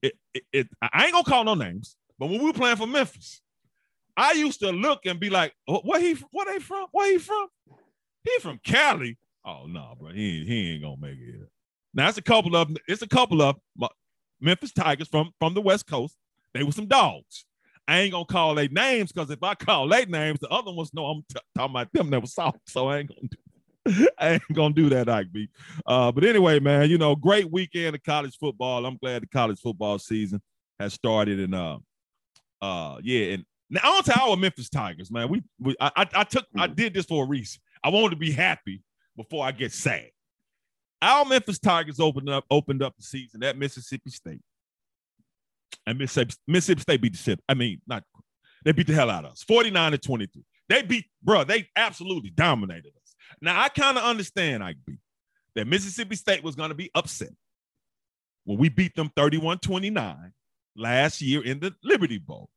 [0.02, 2.86] it, it, it, I ain't gonna call no names, but when we were playing for
[2.86, 3.40] Memphis,
[4.16, 6.14] I used to look and be like, "Where he?
[6.32, 6.86] Where they from?
[6.92, 7.48] Where he from?
[8.24, 9.16] He from Cali?
[9.44, 10.10] Oh no, nah, bro.
[10.10, 11.48] He he ain't gonna make it.
[11.94, 13.56] Now it's a couple of it's a couple of
[14.40, 16.16] Memphis Tigers from from the West Coast.
[16.54, 17.44] They were some dogs.
[17.86, 20.92] I ain't gonna call their names because if I call their names, the other ones
[20.92, 22.58] know I'm t- talking about them that was soft.
[22.66, 23.36] So I ain't gonna do
[24.18, 25.48] I ain't gonna do that, Ike B.
[25.86, 28.84] Uh, but anyway, man, you know, great weekend of college football.
[28.84, 30.40] I'm glad the college football season
[30.78, 31.40] has started.
[31.40, 31.78] And uh,
[32.60, 35.28] uh, yeah, and now on to our Memphis Tigers, man.
[35.28, 36.74] We, we I, I, I took I mm.
[36.74, 37.60] did this for a reason.
[37.82, 38.82] I wanted to be happy
[39.16, 40.10] before I get sad.
[41.00, 44.40] Our Memphis Tigers opened up opened up the season at Mississippi State.
[45.86, 47.40] And Mississippi, Mississippi State beat the shit.
[47.48, 48.04] I mean, not
[48.64, 49.42] they beat the hell out of us.
[49.44, 50.42] 49 to 23.
[50.68, 52.92] They beat, bro, they absolutely dominated.
[53.40, 55.00] Now I kind of understand, I beat
[55.54, 57.32] that Mississippi State was going to be upset
[58.44, 60.32] when we beat them 31-29
[60.76, 62.48] last year in the Liberty Bowl.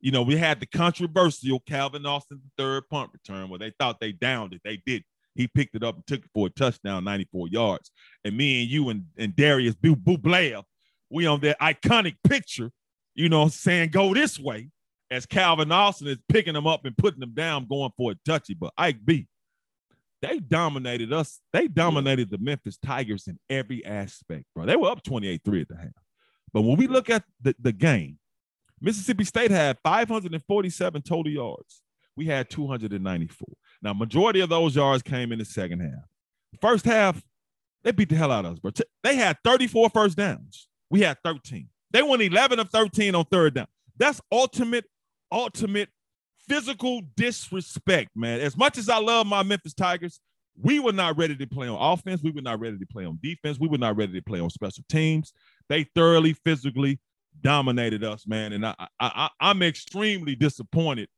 [0.00, 4.12] You know, we had the controversial Calvin Austin third punt return where they thought they
[4.12, 4.60] downed it.
[4.64, 5.02] They did.
[5.34, 7.90] He picked it up and took it for a touchdown, 94 yards.
[8.24, 10.62] And me and you and, and Darius Blair,
[11.10, 12.70] we on that iconic picture,
[13.14, 14.70] you know, saying go this way
[15.10, 18.54] as Calvin Austin is picking them up and putting them down, going for a touchy.
[18.54, 19.26] But Ike B,
[20.20, 21.40] they dominated us.
[21.52, 24.66] They dominated the Memphis Tigers in every aspect, bro.
[24.66, 25.88] They were up 28-3 at the half.
[26.52, 28.18] But when we look at the, the game,
[28.80, 31.82] Mississippi State had 547 total yards.
[32.16, 33.46] We had 294.
[33.82, 36.04] Now, majority of those yards came in the second half.
[36.60, 37.22] First half,
[37.84, 38.72] they beat the hell out of us, bro.
[39.04, 40.68] They had 34 first downs.
[40.90, 41.68] We had 13.
[41.92, 43.66] They won 11 of 13 on third down.
[43.96, 44.86] That's ultimate,
[45.30, 45.90] ultimate
[46.48, 48.40] physical disrespect, man.
[48.40, 50.20] As much as I love my Memphis Tigers,
[50.60, 52.22] we were not ready to play on offense.
[52.22, 53.58] We were not ready to play on defense.
[53.60, 55.32] We were not ready to play on special teams.
[55.68, 56.98] They thoroughly physically
[57.40, 58.52] dominated us, man.
[58.52, 61.08] And I, I, I am extremely disappointed.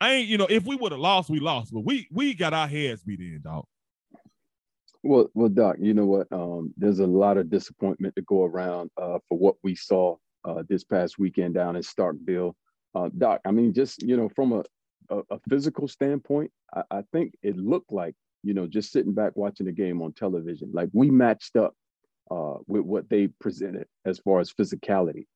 [0.00, 2.54] I ain't, you know, if we would have lost, we lost, but we we got
[2.54, 3.64] our heads beat in, dog.
[5.02, 6.26] Well, well, Doc, you know what?
[6.30, 10.62] Um, there's a lot of disappointment to go around uh, for what we saw uh,
[10.68, 12.54] this past weekend down in Starkville.
[12.94, 14.64] Uh, Doc, I mean, just you know, from a,
[15.10, 19.32] a, a physical standpoint, I, I, think it looked like you know, just sitting back
[19.36, 21.74] watching the game on television, like we matched up
[22.30, 25.26] uh, with what they presented as far as physicality.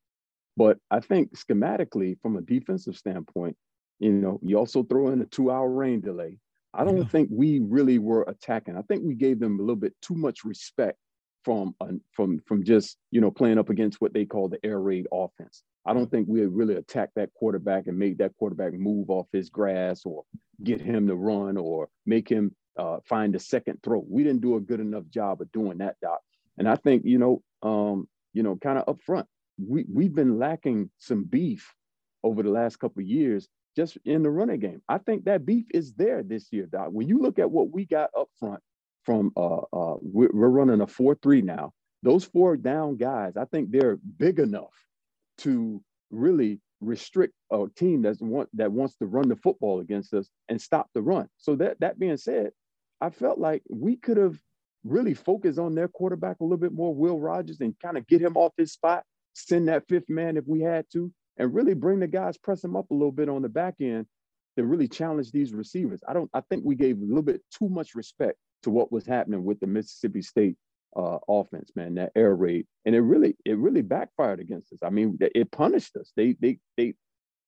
[0.57, 3.57] But I think schematically, from a defensive standpoint,
[3.99, 6.39] you know, you also throw in a two-hour rain delay.
[6.73, 7.05] I don't yeah.
[7.05, 8.77] think we really were attacking.
[8.77, 10.99] I think we gave them a little bit too much respect
[11.45, 14.81] from uh, from from just you know playing up against what they call the air
[14.81, 15.63] raid offense.
[15.87, 19.51] I don't think we really attacked that quarterback and made that quarterback move off his
[19.51, 20.25] grass or
[20.63, 24.05] get him to run or make him uh, find a second throw.
[24.09, 26.21] We didn't do a good enough job of doing that, Doc.
[26.59, 29.27] And I think you know, um, you know, kind of up front,
[29.59, 31.75] we we've been lacking some beef
[32.23, 34.81] over the last couple of years just in the running game.
[34.89, 36.89] I think that beef is there this year, Doc.
[36.91, 38.61] When you look at what we got up front
[39.05, 41.73] from uh uh we're, running a 4-3 now.
[42.03, 44.75] Those four down guys, I think they're big enough
[45.39, 50.29] to really restrict a team that's want that wants to run the football against us
[50.49, 51.29] and stop the run.
[51.39, 52.51] So that that being said,
[53.01, 54.39] I felt like we could have
[54.85, 58.21] really focused on their quarterback a little bit more, Will Rogers, and kind of get
[58.21, 62.01] him off his spot, send that fifth man if we had to, and really bring
[62.01, 64.07] the guys, press them up a little bit on the back end
[64.57, 66.01] to really challenge these receivers.
[66.07, 66.31] I don't.
[66.35, 69.61] I think we gave a little bit too much respect to what was happening with
[69.61, 70.57] the Mississippi State
[70.97, 71.95] uh, offense, man.
[71.95, 74.79] That air raid, and it really, it really backfired against us.
[74.83, 76.13] I mean, it punished us.
[76.17, 76.95] They, they, they,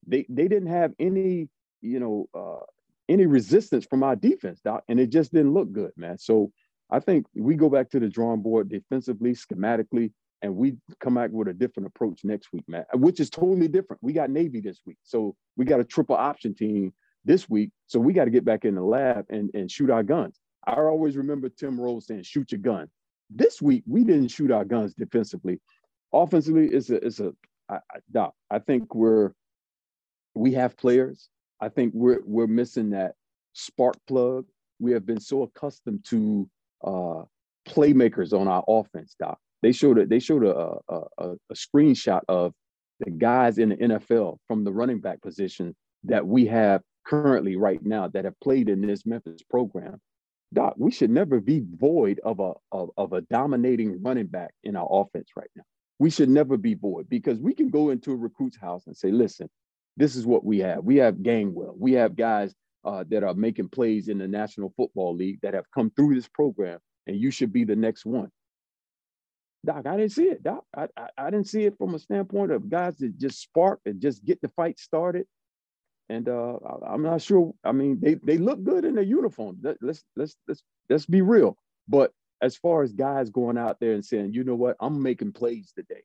[0.06, 1.48] they, they didn't have any,
[1.80, 2.64] you know, uh,
[3.09, 6.18] any resistance from our defense, doc, and it just didn't look good, man.
[6.18, 6.50] So
[6.90, 11.30] I think we go back to the drawing board defensively, schematically, and we come back
[11.32, 14.02] with a different approach next week, man, which is totally different.
[14.02, 14.98] We got Navy this week.
[15.02, 16.92] So we got a triple option team
[17.24, 17.70] this week.
[17.87, 20.38] So we got to get back in the lab and, and shoot our guns.
[20.66, 22.88] I always remember Tim Rose saying, shoot your gun.
[23.31, 25.61] This week, we didn't shoot our guns defensively.
[26.12, 27.33] Offensively, it's a, it's a,
[27.69, 27.79] I,
[28.17, 29.33] I, I think we're,
[30.35, 31.29] we have players.
[31.61, 33.15] I think we're, we're missing that
[33.55, 34.47] spark plug
[34.79, 36.49] we have been so accustomed to
[36.85, 37.23] uh,
[37.69, 39.39] playmakers on our offense, Doc.
[39.62, 40.09] They showed it.
[40.09, 42.53] They showed a, a, a, a screenshot of
[43.01, 47.85] the guys in the NFL from the running back position that we have currently right
[47.85, 50.01] now that have played in this Memphis program.
[50.57, 54.75] Doc, we should never be void of a of, of a dominating running back in
[54.75, 55.62] our offense right now.
[55.99, 59.11] We should never be void because we can go into a recruit's house and say,
[59.11, 59.51] listen,
[59.99, 60.83] this is what we have.
[60.83, 61.77] We have Gainwell.
[61.79, 62.55] We have guys
[62.87, 66.29] uh, that are making plays in the National Football League that have come through this
[66.29, 68.31] program, and you should be the next one.
[69.66, 70.42] Doc, I didn't see it.
[70.42, 73.81] Doc, I, I, I didn't see it from a standpoint of guys that just spark
[73.85, 75.27] and just get the fight started.
[76.09, 77.53] And uh, I, am not sure.
[77.64, 79.59] I mean, they they look good in their uniform.
[79.62, 81.57] Let, let's let's let's let's be real.
[81.88, 85.33] But as far as guys going out there and saying, you know what, I'm making
[85.33, 86.03] plays today.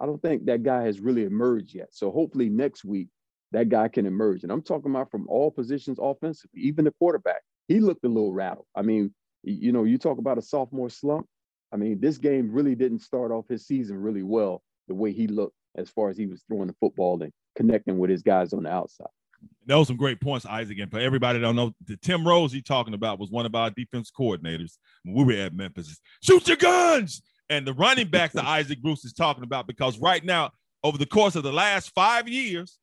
[0.00, 1.88] I don't think that guy has really emerged yet.
[1.92, 3.08] So hopefully next week
[3.52, 4.42] that guy can emerge.
[4.42, 7.42] And I'm talking about from all positions offensively, even the quarterback.
[7.68, 8.66] He looked a little rattled.
[8.74, 11.26] I mean, you know, you talk about a sophomore slump.
[11.72, 15.26] I mean, this game really didn't start off his season really well the way he
[15.26, 18.64] looked as far as he was throwing the football and connecting with his guys on
[18.64, 19.06] the outside.
[19.66, 20.78] Those some great points, Isaac.
[20.78, 23.54] And for everybody that don't know, the Tim Rose he talking about was one of
[23.54, 26.00] our defense coordinators when we were at Memphis.
[26.22, 27.22] Shoot your guns!
[27.48, 30.50] And the running backs that Isaac Bruce is talking about, because right now,
[30.84, 32.78] over the course of the last five years,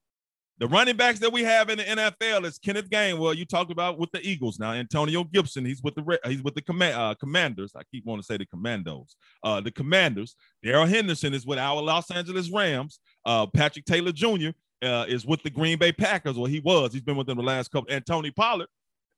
[0.59, 3.35] the running backs that we have in the NFL is Kenneth Gainwell.
[3.35, 4.71] You talked about with the Eagles now.
[4.71, 7.73] Antonio Gibson, he's with the he's with the command, uh, Commanders.
[7.75, 9.15] I keep wanting to say the Commandos.
[9.43, 10.35] Uh, the Commanders.
[10.61, 12.99] Darrell Henderson is with our Los Angeles Rams.
[13.25, 14.49] Uh, Patrick Taylor Jr.
[14.83, 16.93] Uh, is with the Green Bay Packers, or he was.
[16.93, 17.93] He's been with them the last couple.
[17.93, 18.67] And Tony Pollard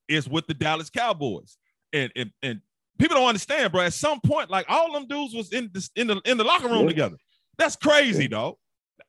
[0.08, 1.58] is with the Dallas Cowboys.
[1.93, 2.62] And and, and
[2.99, 3.82] people don't understand, bro.
[3.82, 6.67] At some point, like all them dudes was in the in the in the locker
[6.67, 6.88] room yeah.
[6.88, 7.17] together.
[7.58, 8.30] That's crazy, yeah.
[8.32, 8.60] though.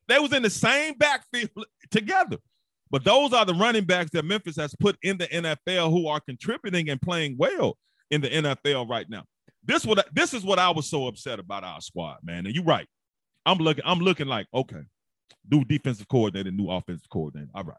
[0.07, 1.49] They was in the same backfield
[1.91, 2.37] together.
[2.89, 6.21] But those are the running backs that Memphis has put in the NFL who are
[6.21, 7.77] contributing and playing well
[8.11, 9.23] in the NFL right now.
[9.63, 12.45] This what this is what I was so upset about our squad, man.
[12.45, 12.87] And you're right.
[13.45, 14.81] I'm looking, I'm looking like, okay,
[15.49, 17.51] new defensive coordinator, new offensive coordinator.
[17.53, 17.77] All right.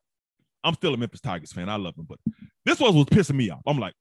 [0.65, 1.69] I'm still a Memphis Tigers fan.
[1.69, 2.19] I love them, but
[2.65, 3.63] this was was pissing me off.
[3.67, 3.95] I'm like,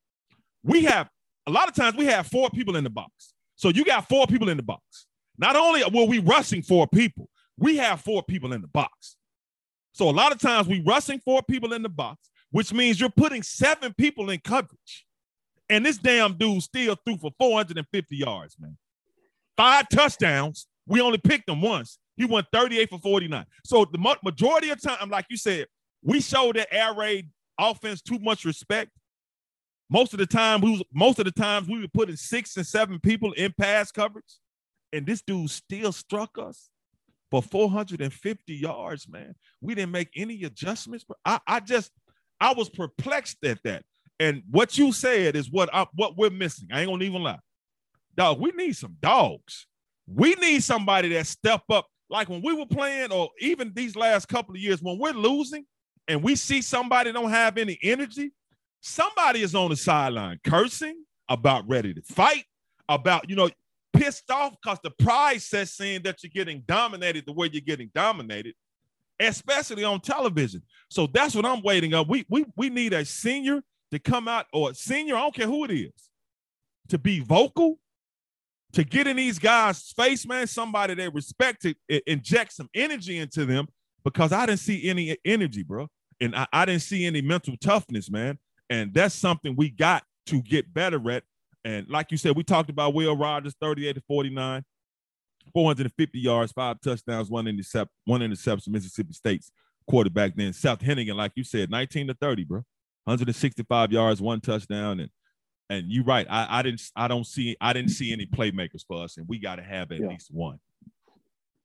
[0.63, 1.09] we have
[1.45, 3.33] a lot of times we have four people in the box.
[3.55, 5.07] So you got four people in the box.
[5.37, 9.17] Not only were we rushing four people, we have four people in the box.
[9.93, 13.09] So a lot of times we rushing four people in the box, which means you're
[13.09, 15.05] putting seven people in coverage.
[15.69, 18.77] And this damn dude still threw for 450 yards, man.
[19.57, 20.67] Five touchdowns.
[20.85, 21.97] We only picked him once.
[22.17, 23.45] He went 38 for 49.
[23.63, 25.67] So the majority of time, like you said,
[26.03, 28.91] we showed that air raid offense too much respect.
[29.89, 32.65] Most of the time, we was, most of the times we were putting six and
[32.65, 34.39] seven people in pass coverage,
[34.91, 36.69] and this dude still struck us
[37.31, 39.35] for 450 yards, man.
[39.61, 41.05] We didn't make any adjustments.
[41.07, 41.91] But I, I just,
[42.39, 43.83] I was perplexed at that.
[44.19, 46.69] And what you said is what I, what we're missing.
[46.71, 47.39] I ain't gonna even lie.
[48.15, 49.67] Dog, we need some dogs.
[50.07, 51.87] We need somebody that step up.
[52.09, 55.65] Like when we were playing, or even these last couple of years, when we're losing
[56.07, 58.31] and we see somebody don't have any energy,
[58.81, 62.45] somebody is on the sideline cursing about ready to fight,
[62.87, 63.49] about, you know,
[63.93, 67.89] pissed off because the pride sets in that you're getting dominated the way you're getting
[67.93, 68.53] dominated,
[69.19, 70.61] especially on television.
[70.89, 72.07] So that's what I'm waiting on.
[72.07, 75.47] We we we need a senior to come out, or a senior, I don't care
[75.47, 76.09] who it is,
[76.89, 77.79] to be vocal,
[78.73, 80.47] to get in these guys' face, man.
[80.47, 81.75] Somebody they respect to
[82.09, 83.67] inject some energy into them
[84.03, 85.87] because I didn't see any energy, bro.
[86.19, 88.39] And I, I didn't see any mental toughness, man.
[88.69, 91.23] And that's something we got to get better at
[91.67, 94.63] and like you said, we talked about Will Rogers, 38 to 49,
[95.53, 99.51] 450 yards, five touchdowns, one intercept, one interception, Mississippi State's
[99.85, 100.37] quarterback.
[100.37, 102.63] Then Seth Henigan, like you said, 19 to 30, bro.
[103.03, 105.01] 165 yards, one touchdown.
[105.01, 105.09] And
[105.69, 106.27] and you're right.
[106.29, 109.39] I, I didn't I don't see I didn't see any playmakers for us, and we
[109.39, 110.07] got to have at yeah.
[110.07, 110.59] least one.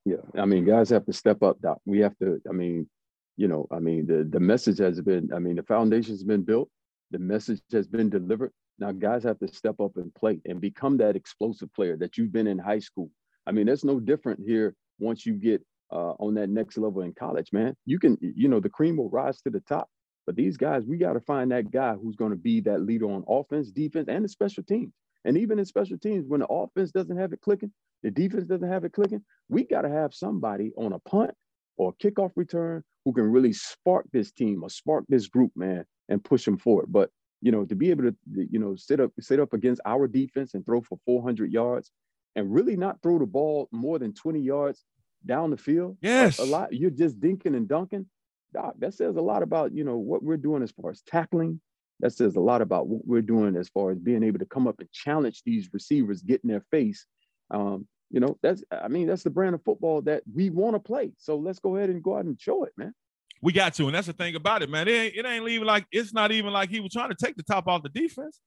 [0.05, 1.79] Yeah, I mean, guys have to step up, Doc.
[1.85, 2.89] We have to, I mean,
[3.37, 6.69] you know, I mean, the the message has been, I mean, the foundation's been built,
[7.13, 8.53] the message has been delivered.
[8.79, 12.33] Now, guys have to step up and play and become that explosive player that you've
[12.33, 13.11] been in high school.
[13.47, 17.13] I mean, that's no different here once you get uh, on that next level in
[17.13, 17.77] college, man.
[17.87, 19.89] You can, you know, the cream will rise to the top.
[20.27, 23.07] But these guys, we got to find that guy who's going to be that leader
[23.07, 24.93] on offense, defense, and the special teams.
[25.25, 28.69] And even in special teams, when the offense doesn't have it clicking, the defense doesn't
[28.69, 31.33] have it clicking, we got to have somebody on a punt
[31.77, 35.85] or a kickoff return who can really spark this team or spark this group, man,
[36.09, 36.87] and push them forward.
[36.89, 37.11] But
[37.43, 40.55] you know, to be able to, you know, sit up, sit up against our defense
[40.55, 41.91] and throw for 400 yards
[42.37, 44.85] and really not throw the ball more than 20 yards
[45.27, 45.97] down the field.
[46.01, 46.39] Yes.
[46.39, 46.73] A, a lot.
[46.73, 48.07] You're just dinking and dunking.
[48.53, 51.61] Doc, that says a lot about, you know, what we're doing as far as tackling,
[52.01, 54.67] that says a lot about what we're doing as far as being able to come
[54.67, 57.07] up and challenge these receivers, get in their face.
[57.51, 60.81] Um, you know, that's I mean, that's the brand of football that we want to
[60.81, 61.13] play.
[61.19, 62.93] So let's go ahead and go out and show it, man.
[63.41, 64.87] We got to, and that's the thing about it, man.
[64.87, 67.37] It ain't, it ain't even like it's not even like he was trying to take
[67.37, 68.41] the top off the defense.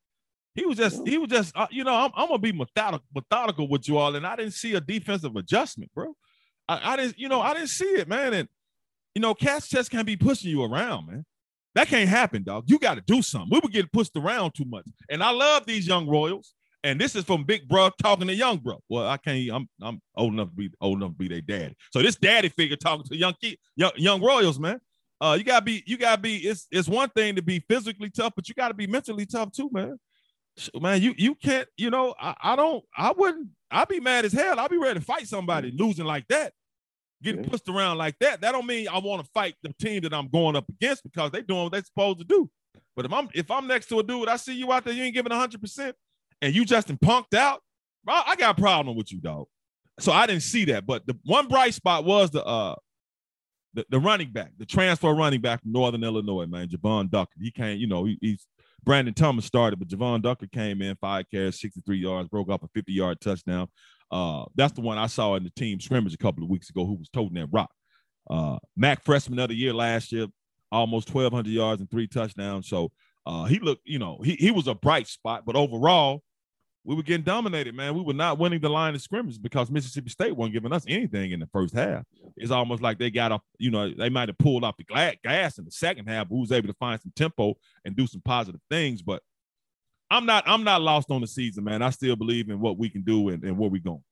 [0.53, 3.68] He was just, he was just, uh, you know, I'm, I'm gonna be methodical, methodical
[3.68, 6.16] with you all, and I didn't see a defensive adjustment, bro.
[6.70, 8.34] I, I didn't, you know, I didn't see it, man.
[8.34, 8.47] And
[9.16, 11.26] you know, cats just can't be pushing you around, man.
[11.74, 12.66] That can't happen, dog.
[12.68, 13.49] You got to do something.
[13.51, 14.86] We were getting pushed around too much.
[15.09, 16.53] And I love these young Royals.
[16.84, 18.80] And this is from Big Bro talking to Young Bro.
[18.89, 19.49] Well, I can't.
[19.51, 21.76] I'm I'm old enough to be old enough to be their daddy.
[21.91, 24.80] So this daddy figure talking to young kid, young, young Royals, man.
[25.20, 25.82] Uh, you gotta be.
[25.88, 26.38] You gotta be.
[26.38, 29.70] It's it's one thing to be physically tough, but you gotta be mentally tough too,
[29.74, 29.97] man.
[30.80, 31.68] Man, you you can't.
[31.76, 32.84] You know, I, I don't.
[32.95, 33.49] I wouldn't.
[33.72, 34.59] I'd be mad as hell.
[34.59, 36.53] I'd be ready to fight somebody losing like that
[37.24, 37.49] getting yeah.
[37.49, 40.28] pushed around like that, that don't mean I want to fight the team that I'm
[40.28, 42.49] going up against because they doing what they're supposed to do.
[42.95, 45.03] But if I'm if I'm next to a dude, I see you out there, you
[45.03, 45.95] ain't giving hundred percent,
[46.41, 47.61] and you just punked out,
[48.03, 49.47] bro, I got a problem with you, dog.
[49.99, 50.86] So I didn't see that.
[50.86, 52.76] But the one bright spot was the uh
[53.74, 57.34] the, the running back, the transfer running back from Northern Illinois, man, Jevyon Ducker.
[57.39, 58.47] He came, you know, he, he's
[58.84, 62.68] Brandon Thomas started, but Jevyon Ducker came in, five carries, 63 yards, broke up a
[62.70, 63.68] 50 yard touchdown.
[64.16, 66.86] Uh, that's the one I saw in the team scrimmage a couple of weeks ago
[66.86, 67.70] who was toting that rock.
[68.30, 70.28] Uh, MAC freshman of the year last year,
[70.72, 72.70] almost 1,200 yards and three touchdowns.
[72.70, 72.93] So
[73.26, 76.24] uh, he looked, you know, he, he was a bright spot, but overall,
[76.86, 77.93] we were getting dominated, man.
[77.93, 81.32] We were not winning the line of scrimmage because Mississippi State wasn't giving us anything
[81.32, 82.03] in the first half.
[82.38, 85.57] It's almost like they got off, you know, they might have pulled off the gas
[85.57, 88.61] in the second half, but was able to find some tempo and do some positive
[88.70, 89.01] things.
[89.01, 89.22] But
[90.10, 91.82] I'm not I'm not lost on the season, man.
[91.82, 94.03] I still believe in what we can do and, and where we going.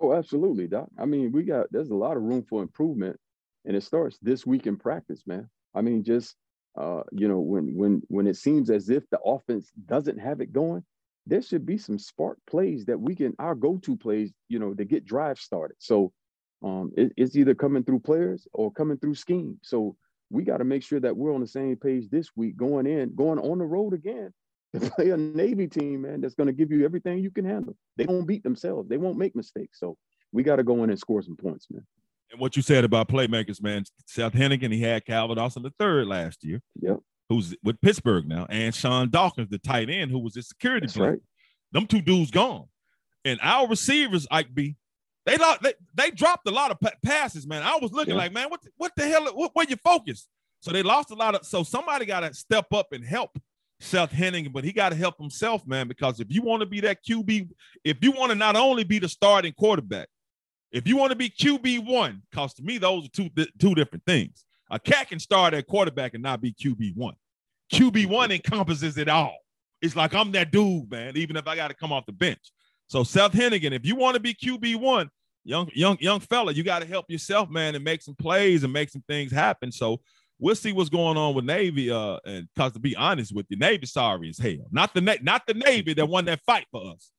[0.00, 0.88] Oh, absolutely, Doc.
[0.98, 3.18] I mean, we got there's a lot of room for improvement,
[3.64, 5.48] and it starts this week in practice, man.
[5.74, 6.36] I mean, just
[6.76, 10.52] uh, you know, when when when it seems as if the offense doesn't have it
[10.52, 10.84] going,
[11.26, 14.84] there should be some spark plays that we can our go-to plays, you know, to
[14.84, 15.76] get drive started.
[15.80, 16.12] So
[16.62, 19.58] um, it, it's either coming through players or coming through scheme.
[19.62, 19.96] So
[20.30, 23.14] we got to make sure that we're on the same page this week, going in,
[23.14, 24.32] going on the road again
[24.80, 27.76] to play a Navy team, man, that's going to give you everything you can handle.
[27.96, 28.88] They won't beat themselves.
[28.88, 29.78] They won't make mistakes.
[29.78, 29.96] So
[30.32, 31.86] we got to go in and score some points, man.
[32.32, 36.06] And what you said about playmakers, man, Seth Henigan, he had Calvin Austin the third
[36.06, 36.60] last year.
[36.80, 36.98] Yep.
[37.28, 40.96] Who's with Pittsburgh now, and Sean Dawkins, the tight end, who was a security That's
[40.98, 41.20] Right.
[41.72, 42.66] Them two dudes gone.
[43.24, 44.76] And our receivers, Ike B,
[45.24, 47.62] they they, they dropped a lot of passes, man.
[47.62, 48.20] I was looking yeah.
[48.20, 49.24] like, man, what the, what the hell?
[49.34, 50.28] What, where you focus?
[50.60, 51.46] So they lost a lot of.
[51.46, 53.38] So somebody got to step up and help
[53.84, 56.80] Seth Henning, but he got to help himself, man, because if you want to be
[56.80, 57.50] that QB,
[57.84, 60.08] if you want to not only be the starting quarterback,
[60.72, 64.04] if you want to be QB one, because to me, those are two, two different
[64.06, 64.44] things.
[64.70, 67.14] A cat can start at quarterback and not be QB one.
[67.72, 69.36] QB one encompasses it all.
[69.80, 72.52] It's like I'm that dude, man, even if I got to come off the bench.
[72.88, 75.10] So Seth Henigan, if you want to be QB one,
[75.44, 78.72] young, young, young fella, you got to help yourself, man, and make some plays and
[78.72, 79.70] make some things happen.
[79.70, 80.00] So
[80.38, 81.90] we'll see what's going on with Navy.
[81.90, 84.66] Uh, and cause to be honest with you, Navy sorry as hell.
[84.70, 87.10] Not the Na- not the Navy that won that fight for us.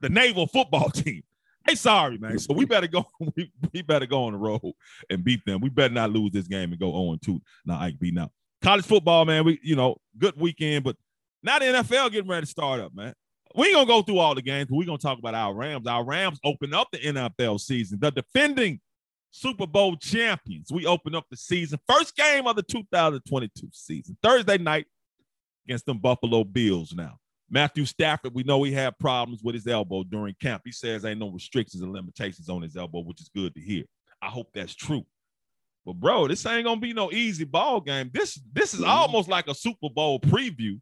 [0.00, 1.22] The naval football team.
[1.66, 2.38] Hey, sorry, man.
[2.38, 3.04] So we better go.
[3.36, 4.72] We, we better go on the road
[5.10, 5.60] and beat them.
[5.60, 7.40] We better not lose this game and go 0 2.
[7.66, 8.30] Now, Ike B now.
[8.62, 9.44] College football, man.
[9.44, 10.96] We, you know, good weekend, but
[11.42, 13.14] now the NFL getting ready to start up, man.
[13.54, 15.86] We ain't gonna go through all the games, but we're gonna talk about our Rams.
[15.86, 17.98] Our Rams open up the NFL season.
[18.00, 18.80] The defending
[19.30, 20.70] Super Bowl champions.
[20.72, 24.86] We open up the season, first game of the 2022 season, Thursday night
[25.66, 27.16] against them Buffalo Bills now.
[27.48, 30.62] Matthew Stafford, we know he had problems with his elbow during camp.
[30.64, 33.84] He says ain't no restrictions and limitations on his elbow, which is good to hear.
[34.22, 35.04] I hope that's true.
[35.84, 38.10] But bro, this ain't gonna be no easy ball game.
[38.12, 38.90] This this is mm-hmm.
[38.90, 40.80] almost like a Super Bowl preview,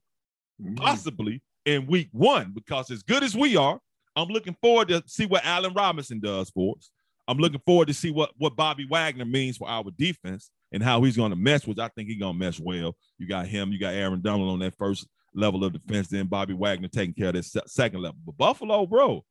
[0.61, 0.75] mm-hmm.
[0.75, 3.81] possibly in week one, because as good as we are,
[4.17, 6.91] I'm looking forward to see what Allen Robinson does for us.
[7.29, 11.03] I'm looking forward to see what what Bobby Wagner means for our defense and how
[11.03, 12.97] he's going to mess, which I think he's going to mess well.
[13.19, 16.55] You got him, you got Aaron Donald on that first level of defense, then Bobby
[16.55, 18.19] Wagner taking care of that second level.
[18.25, 19.23] But Buffalo, bro,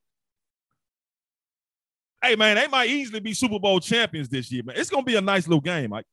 [2.22, 4.76] hey man, they might easily be Super Bowl champions this year, man.
[4.78, 6.06] It's going to be a nice little game, Mike.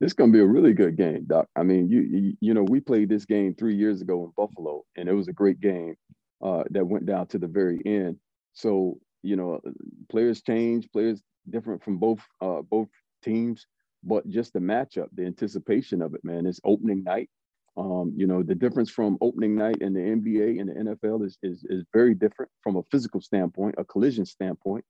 [0.00, 1.48] Is going to be a really good game, Doc.
[1.56, 4.82] I mean, you, you you know, we played this game three years ago in Buffalo,
[4.96, 5.94] and it was a great game
[6.42, 8.18] uh, that went down to the very end.
[8.52, 9.60] So you know,
[10.08, 12.88] players change, players different from both uh, both
[13.22, 13.66] teams,
[14.02, 17.30] but just the matchup, the anticipation of it, man, it's opening night.
[17.76, 21.36] Um, you know, the difference from opening night in the NBA and the NFL is,
[21.42, 24.84] is, is very different from a physical standpoint, a collision standpoint.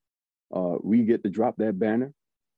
[0.54, 2.12] Uh, we get to drop that banner,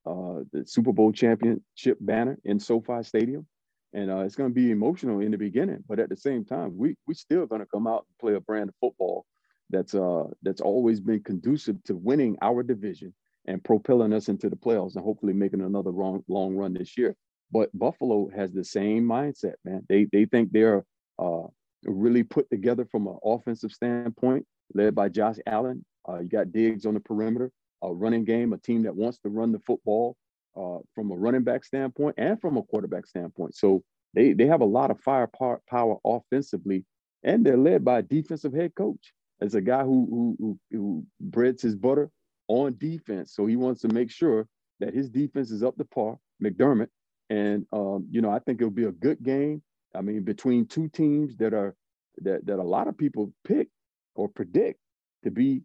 [0.05, 3.47] uh, the Super Bowl championship banner in SoFi Stadium.
[3.93, 5.81] and uh, it's going to be emotional in the beginning.
[5.87, 8.41] But at the same time, we we still going to come out and play a
[8.41, 9.25] brand of football
[9.69, 13.13] that's uh that's always been conducive to winning our division
[13.47, 17.15] and propelling us into the playoffs and hopefully making another long long run this year.
[17.51, 19.85] But Buffalo has the same mindset, man.
[19.89, 20.83] They they think they're
[21.19, 21.43] uh,
[21.85, 25.85] really put together from an offensive standpoint, led by Josh Allen.
[26.07, 27.51] Uh, you got Diggs on the perimeter,
[27.81, 30.15] a running game, a team that wants to run the football
[30.55, 33.55] uh, from a running back standpoint and from a quarterback standpoint.
[33.55, 36.85] So they they have a lot of firepower power offensively,
[37.23, 39.13] and they're led by a defensive head coach.
[39.39, 42.09] As a guy who, who who breads his butter
[42.47, 44.47] on defense, so he wants to make sure
[44.79, 46.17] that his defense is up to par.
[46.43, 46.89] McDermott,
[47.29, 49.61] and um, you know I think it'll be a good game.
[49.95, 51.75] I mean, between two teams that are
[52.21, 53.67] that that a lot of people pick
[54.15, 54.79] or predict
[55.23, 55.61] to be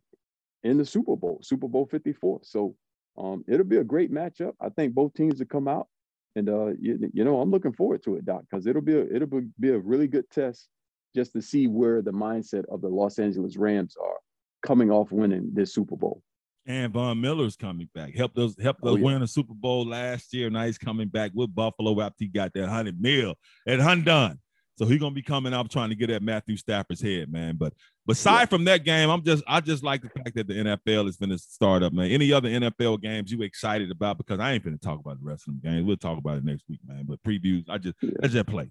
[0.63, 2.41] in the Super Bowl, Super Bowl 54.
[2.45, 2.77] So
[3.19, 4.53] um, it'll be a great matchup.
[4.61, 5.89] I think both teams will come out,
[6.37, 9.05] and uh, you, you know I'm looking forward to it, Doc, because it'll be a,
[9.15, 10.69] it'll be a really good test
[11.15, 14.19] just to see where the mindset of the Los Angeles Rams are
[14.65, 16.23] coming off winning this Super Bowl.
[16.65, 18.15] And Von Miller's coming back.
[18.15, 19.05] Helped us helped oh, us yeah.
[19.05, 20.49] win a Super Bowl last year.
[20.49, 23.35] Now he's coming back with Buffalo after he got that hundred mil
[23.67, 24.39] at Hundon.
[24.79, 27.57] So he's gonna be coming up trying to get at Matthew Stafford's head, man.
[27.57, 27.75] But
[28.09, 28.47] aside yeah.
[28.47, 31.39] from that game, I'm just I just like the fact that the NFL is gonna
[31.39, 32.11] start up, man.
[32.11, 34.19] Any other NFL games you excited about?
[34.19, 35.85] Because I ain't gonna talk about the rest of them games.
[35.85, 37.05] We'll talk about it next week, man.
[37.07, 38.11] But previews, I just yeah.
[38.23, 38.71] I just play.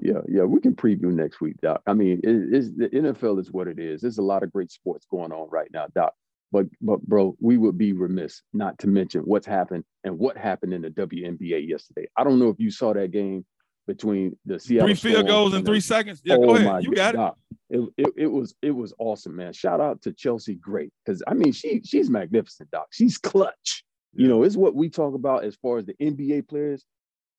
[0.00, 1.82] Yeah, yeah, we can preview next week, Doc.
[1.86, 4.00] I mean, it, it's the NFL is what it is.
[4.00, 6.14] There's a lot of great sports going on right now, Doc.
[6.52, 10.72] But but bro, we would be remiss not to mention what's happened and what happened
[10.72, 12.08] in the WNBA yesterday.
[12.16, 13.44] I don't know if you saw that game
[13.86, 16.20] between the Seattle three field goals in three seconds.
[16.24, 16.84] Yeah, oh go ahead.
[16.84, 17.34] You got God.
[17.70, 17.80] it.
[17.80, 18.12] It, it.
[18.16, 19.52] it was it was awesome, man.
[19.52, 22.86] Shout out to Chelsea Gray because I mean she she's magnificent, doc.
[22.92, 23.84] She's clutch.
[24.14, 24.22] Yeah.
[24.22, 26.84] You know, it's what we talk about as far as the NBA players,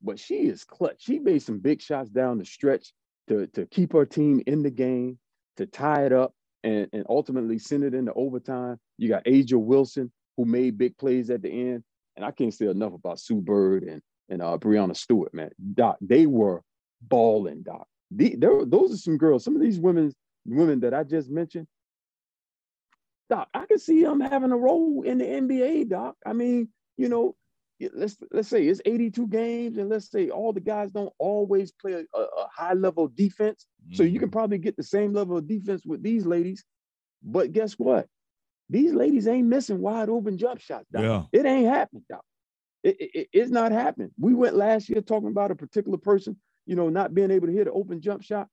[0.01, 0.97] but she is clutch.
[0.99, 2.93] She made some big shots down the stretch
[3.27, 5.19] to to keep her team in the game,
[5.57, 6.33] to tie it up,
[6.63, 8.77] and and ultimately send it into overtime.
[8.97, 11.83] You got A'ja Wilson who made big plays at the end,
[12.15, 15.51] and I can't say enough about Sue Bird and and uh, Breanna Stewart, man.
[15.73, 16.61] Doc, they were
[17.01, 17.87] balling, Doc.
[18.11, 19.43] The, those are some girls.
[19.43, 20.13] Some of these women,
[20.45, 21.67] women that I just mentioned,
[23.29, 26.15] Doc, I can see them having a role in the NBA, Doc.
[26.25, 27.35] I mean, you know,
[27.93, 31.93] let's let's say it's 82 games, and let's say all the guys don't always play
[31.93, 33.65] a, a high level defense.
[33.85, 33.95] Mm-hmm.
[33.95, 34.33] So you can mm-hmm.
[34.33, 36.63] probably get the same level of defense with these ladies.
[37.23, 38.07] But guess what?
[38.69, 40.85] These ladies ain't missing wide open jump shots.
[40.93, 41.23] Yeah.
[41.31, 42.23] It ain't happening, Doc.
[42.83, 44.11] It, it, it's not happening.
[44.17, 47.53] We went last year talking about a particular person, you know, not being able to
[47.53, 48.47] hit an open jump shot.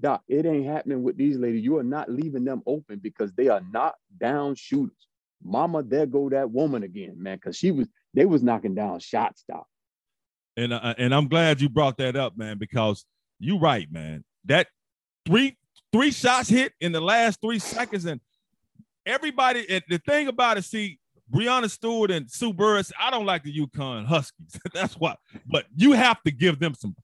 [0.00, 1.64] Doc, it ain't happening with these ladies.
[1.64, 5.08] You are not leaving them open because they are not down shooters.
[5.42, 7.88] Mama, there go that woman again, man, because she was
[8.18, 9.66] they was knocking down shots, Doc.
[10.56, 13.04] And uh, and I'm glad you brought that up, man, because
[13.38, 14.24] you right, man.
[14.46, 14.66] That
[15.24, 15.56] three
[15.92, 18.20] three shots hit in the last three seconds, and
[19.06, 19.82] everybody.
[19.88, 20.98] The thing about it, see,
[21.32, 24.58] Breanna Stewart and Sue Burris, I don't like the UConn Huskies.
[24.74, 25.14] that's why.
[25.46, 26.96] But you have to give them some.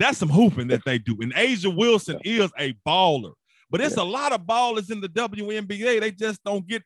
[0.00, 1.16] That's some hooping that they do.
[1.20, 3.34] And A'ja Wilson is a baller.
[3.70, 6.00] But it's a lot of ballers in the WNBA.
[6.00, 6.82] They just don't get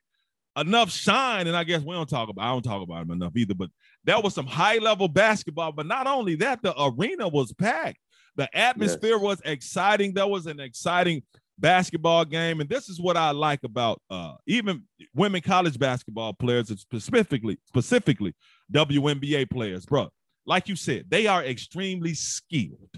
[0.56, 1.46] enough shine.
[1.46, 2.44] And I guess we don't talk about.
[2.44, 3.54] I don't talk about them enough either.
[3.54, 3.70] But
[4.04, 5.72] that was some high level basketball.
[5.72, 7.98] But not only that, the arena was packed.
[8.36, 9.22] The atmosphere yes.
[9.22, 10.14] was exciting.
[10.14, 11.22] That was an exciting
[11.58, 12.60] basketball game.
[12.60, 14.84] And this is what I like about uh, even
[15.14, 18.34] women college basketball players, specifically, specifically
[18.72, 20.08] WNBA players, bro.
[20.44, 22.90] Like you said, they are extremely skilled.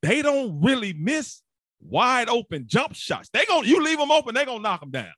[0.00, 1.42] They don't really miss
[1.80, 3.28] wide open jump shots.
[3.32, 5.12] They gonna you leave them open, they're gonna knock them down.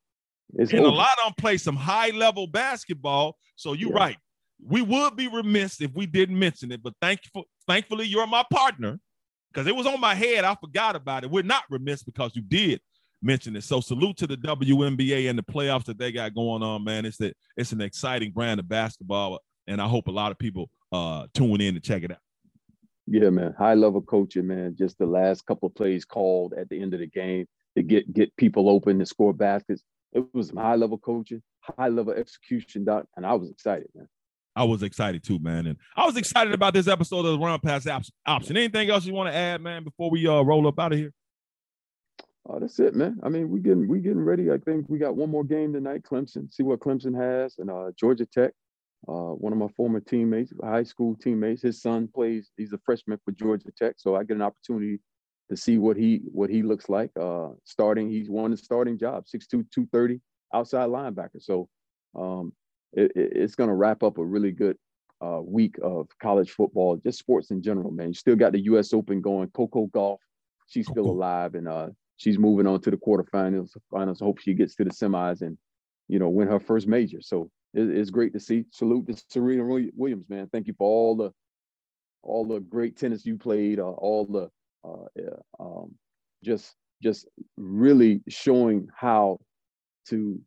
[0.55, 0.89] It's and over.
[0.89, 3.37] a lot of them play some high level basketball.
[3.57, 3.97] So you're yeah.
[3.97, 4.17] right.
[4.65, 8.27] We would be remiss if we didn't mention it, but thank you for, thankfully you're
[8.27, 8.99] my partner
[9.53, 10.45] because it was on my head.
[10.45, 11.31] I forgot about it.
[11.31, 12.81] We're not remiss because you did
[13.23, 13.65] mention it.
[13.65, 17.05] So salute to the WNBA and the playoffs that they got going on, man.
[17.05, 20.71] It's that it's an exciting brand of basketball, and I hope a lot of people
[20.93, 22.19] uh tune in to check it out.
[23.07, 23.55] Yeah, man.
[23.59, 24.77] High level coaching, man.
[24.79, 28.13] Just the last couple of plays called at the end of the game to get
[28.13, 29.83] get people open to score baskets.
[30.15, 34.09] It was some high level coaching, high level execution, doc, and I was excited, man.
[34.57, 35.67] I was excited too, man.
[35.67, 38.57] And I was excited about this episode of the Run Pass Option.
[38.57, 41.13] Anything else you want to add, man, before we uh, roll up out of here?
[42.47, 43.19] Oh, that's it, man.
[43.23, 44.51] I mean, we getting we getting ready.
[44.51, 46.03] I think we got one more game tonight.
[46.03, 46.53] Clemson.
[46.53, 48.53] See what Clemson has, and uh, Georgia Tech.
[49.09, 52.51] Uh, one of my former teammates, high school teammates, his son plays.
[52.57, 55.01] He's a freshman for Georgia Tech, so I get an opportunity
[55.51, 57.11] to see what he what he looks like.
[57.21, 60.21] Uh, starting, he's won the starting job, 6'2", 230,
[60.53, 61.41] outside linebacker.
[61.41, 61.69] So
[62.15, 62.53] um,
[62.93, 64.77] it, it's going to wrap up a really good
[65.25, 68.09] uh, week of college football, just sports in general, man.
[68.09, 68.93] You still got the U.S.
[68.93, 69.49] Open going.
[69.51, 70.19] Coco Gauff,
[70.67, 73.71] she's still alive, and uh, she's moving on to the quarterfinals.
[73.91, 74.21] Finals.
[74.21, 75.59] Hope she gets to the semis and
[76.09, 77.21] you know win her first major.
[77.21, 78.65] So it, it's great to see.
[78.71, 80.49] Salute to Serena Williams, man.
[80.53, 81.33] Thank you for all the
[82.23, 84.49] all the great tennis you played, uh, all the
[85.61, 85.95] um,
[86.43, 89.39] just just really showing how
[90.09, 90.41] to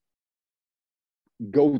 [1.51, 1.79] go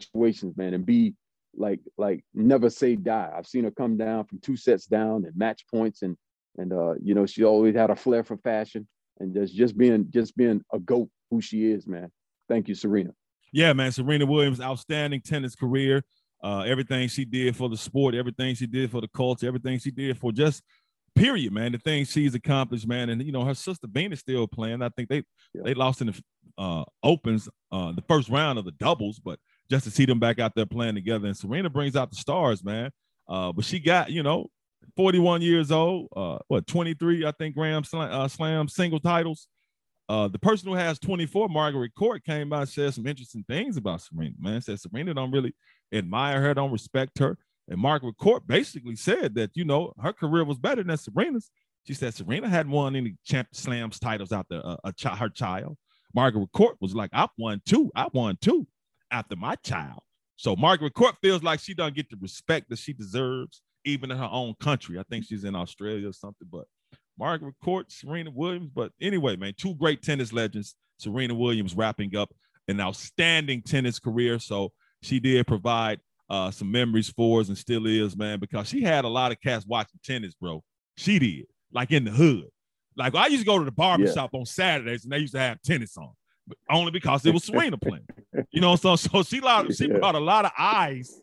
[0.00, 1.14] situations, man, and be
[1.56, 3.32] like like never say die.
[3.36, 6.16] I've seen her come down from two sets down and match points, and
[6.56, 8.86] and uh, you know she always had a flair for fashion
[9.20, 12.10] and just just being just being a goat who she is, man.
[12.48, 13.10] Thank you, Serena.
[13.52, 13.92] Yeah, man.
[13.92, 16.04] Serena Williams, outstanding tennis career.
[16.40, 19.90] Uh, everything she did for the sport, everything she did for the culture, everything she
[19.90, 20.62] did for just
[21.18, 21.72] period, man.
[21.72, 24.82] The things she's accomplished, man, and you know her sister Venus still playing.
[24.82, 25.22] I think they
[25.54, 25.62] yeah.
[25.64, 26.22] they lost in the
[26.56, 29.38] uh, opens, uh, the first round of the doubles, but
[29.70, 31.26] just to see them back out there playing together.
[31.26, 32.90] And Serena brings out the stars, man.
[33.28, 34.48] Uh, but she got you know
[34.96, 39.48] 41 years old, uh, what 23, I think Grand Slam, uh, Slam single titles.
[40.08, 43.76] Uh, the person who has 24, Margaret Court, came by and said some interesting things
[43.76, 44.34] about Serena.
[44.40, 45.54] Man, said Serena don't really
[45.92, 47.36] admire her, don't respect her.
[47.68, 51.50] And Margaret Court basically said that, you know, her career was better than Serena's.
[51.86, 55.76] She said Serena hadn't won any champ slams titles there, uh, a her child.
[56.14, 57.90] Margaret Court was like, I've won two.
[57.94, 58.66] I won two
[59.10, 60.00] after my child.
[60.36, 64.18] So Margaret Court feels like she doesn't get the respect that she deserves, even in
[64.18, 64.98] her own country.
[64.98, 66.64] I think she's in Australia or something, but
[67.18, 68.70] Margaret Court, Serena Williams.
[68.74, 70.76] But anyway, man, two great tennis legends.
[70.98, 72.30] Serena Williams wrapping up
[72.68, 74.38] an outstanding tennis career.
[74.38, 76.00] So she did provide
[76.30, 79.40] uh, some memories for us and still is, man, because she had a lot of
[79.40, 80.62] cats watching tennis, bro.
[80.96, 82.48] She did, like in the hood.
[82.96, 84.40] Like I used to go to the barbershop yeah.
[84.40, 86.10] on Saturdays and they used to have tennis on,
[86.46, 88.06] but only because it was Serena playing.
[88.50, 89.98] You know, so so she lot, she yeah.
[89.98, 91.20] brought a lot of eyes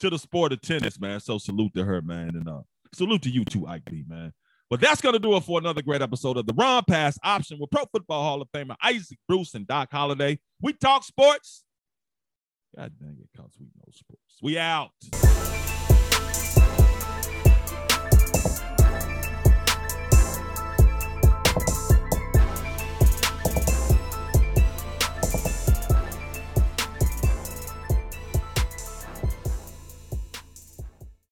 [0.00, 1.20] to the sport of tennis, man.
[1.20, 2.60] So salute to her, man, and uh,
[2.94, 4.32] salute to you too, Ike B, man.
[4.70, 7.58] But that's going to do it for another great episode of the Run Pass Option
[7.58, 10.38] with Pro Football Hall of Famer Isaac Bruce and Doc Holliday.
[10.60, 11.64] We talk sports.
[12.76, 14.38] God dang it, cause we know sports.
[14.42, 14.92] We out.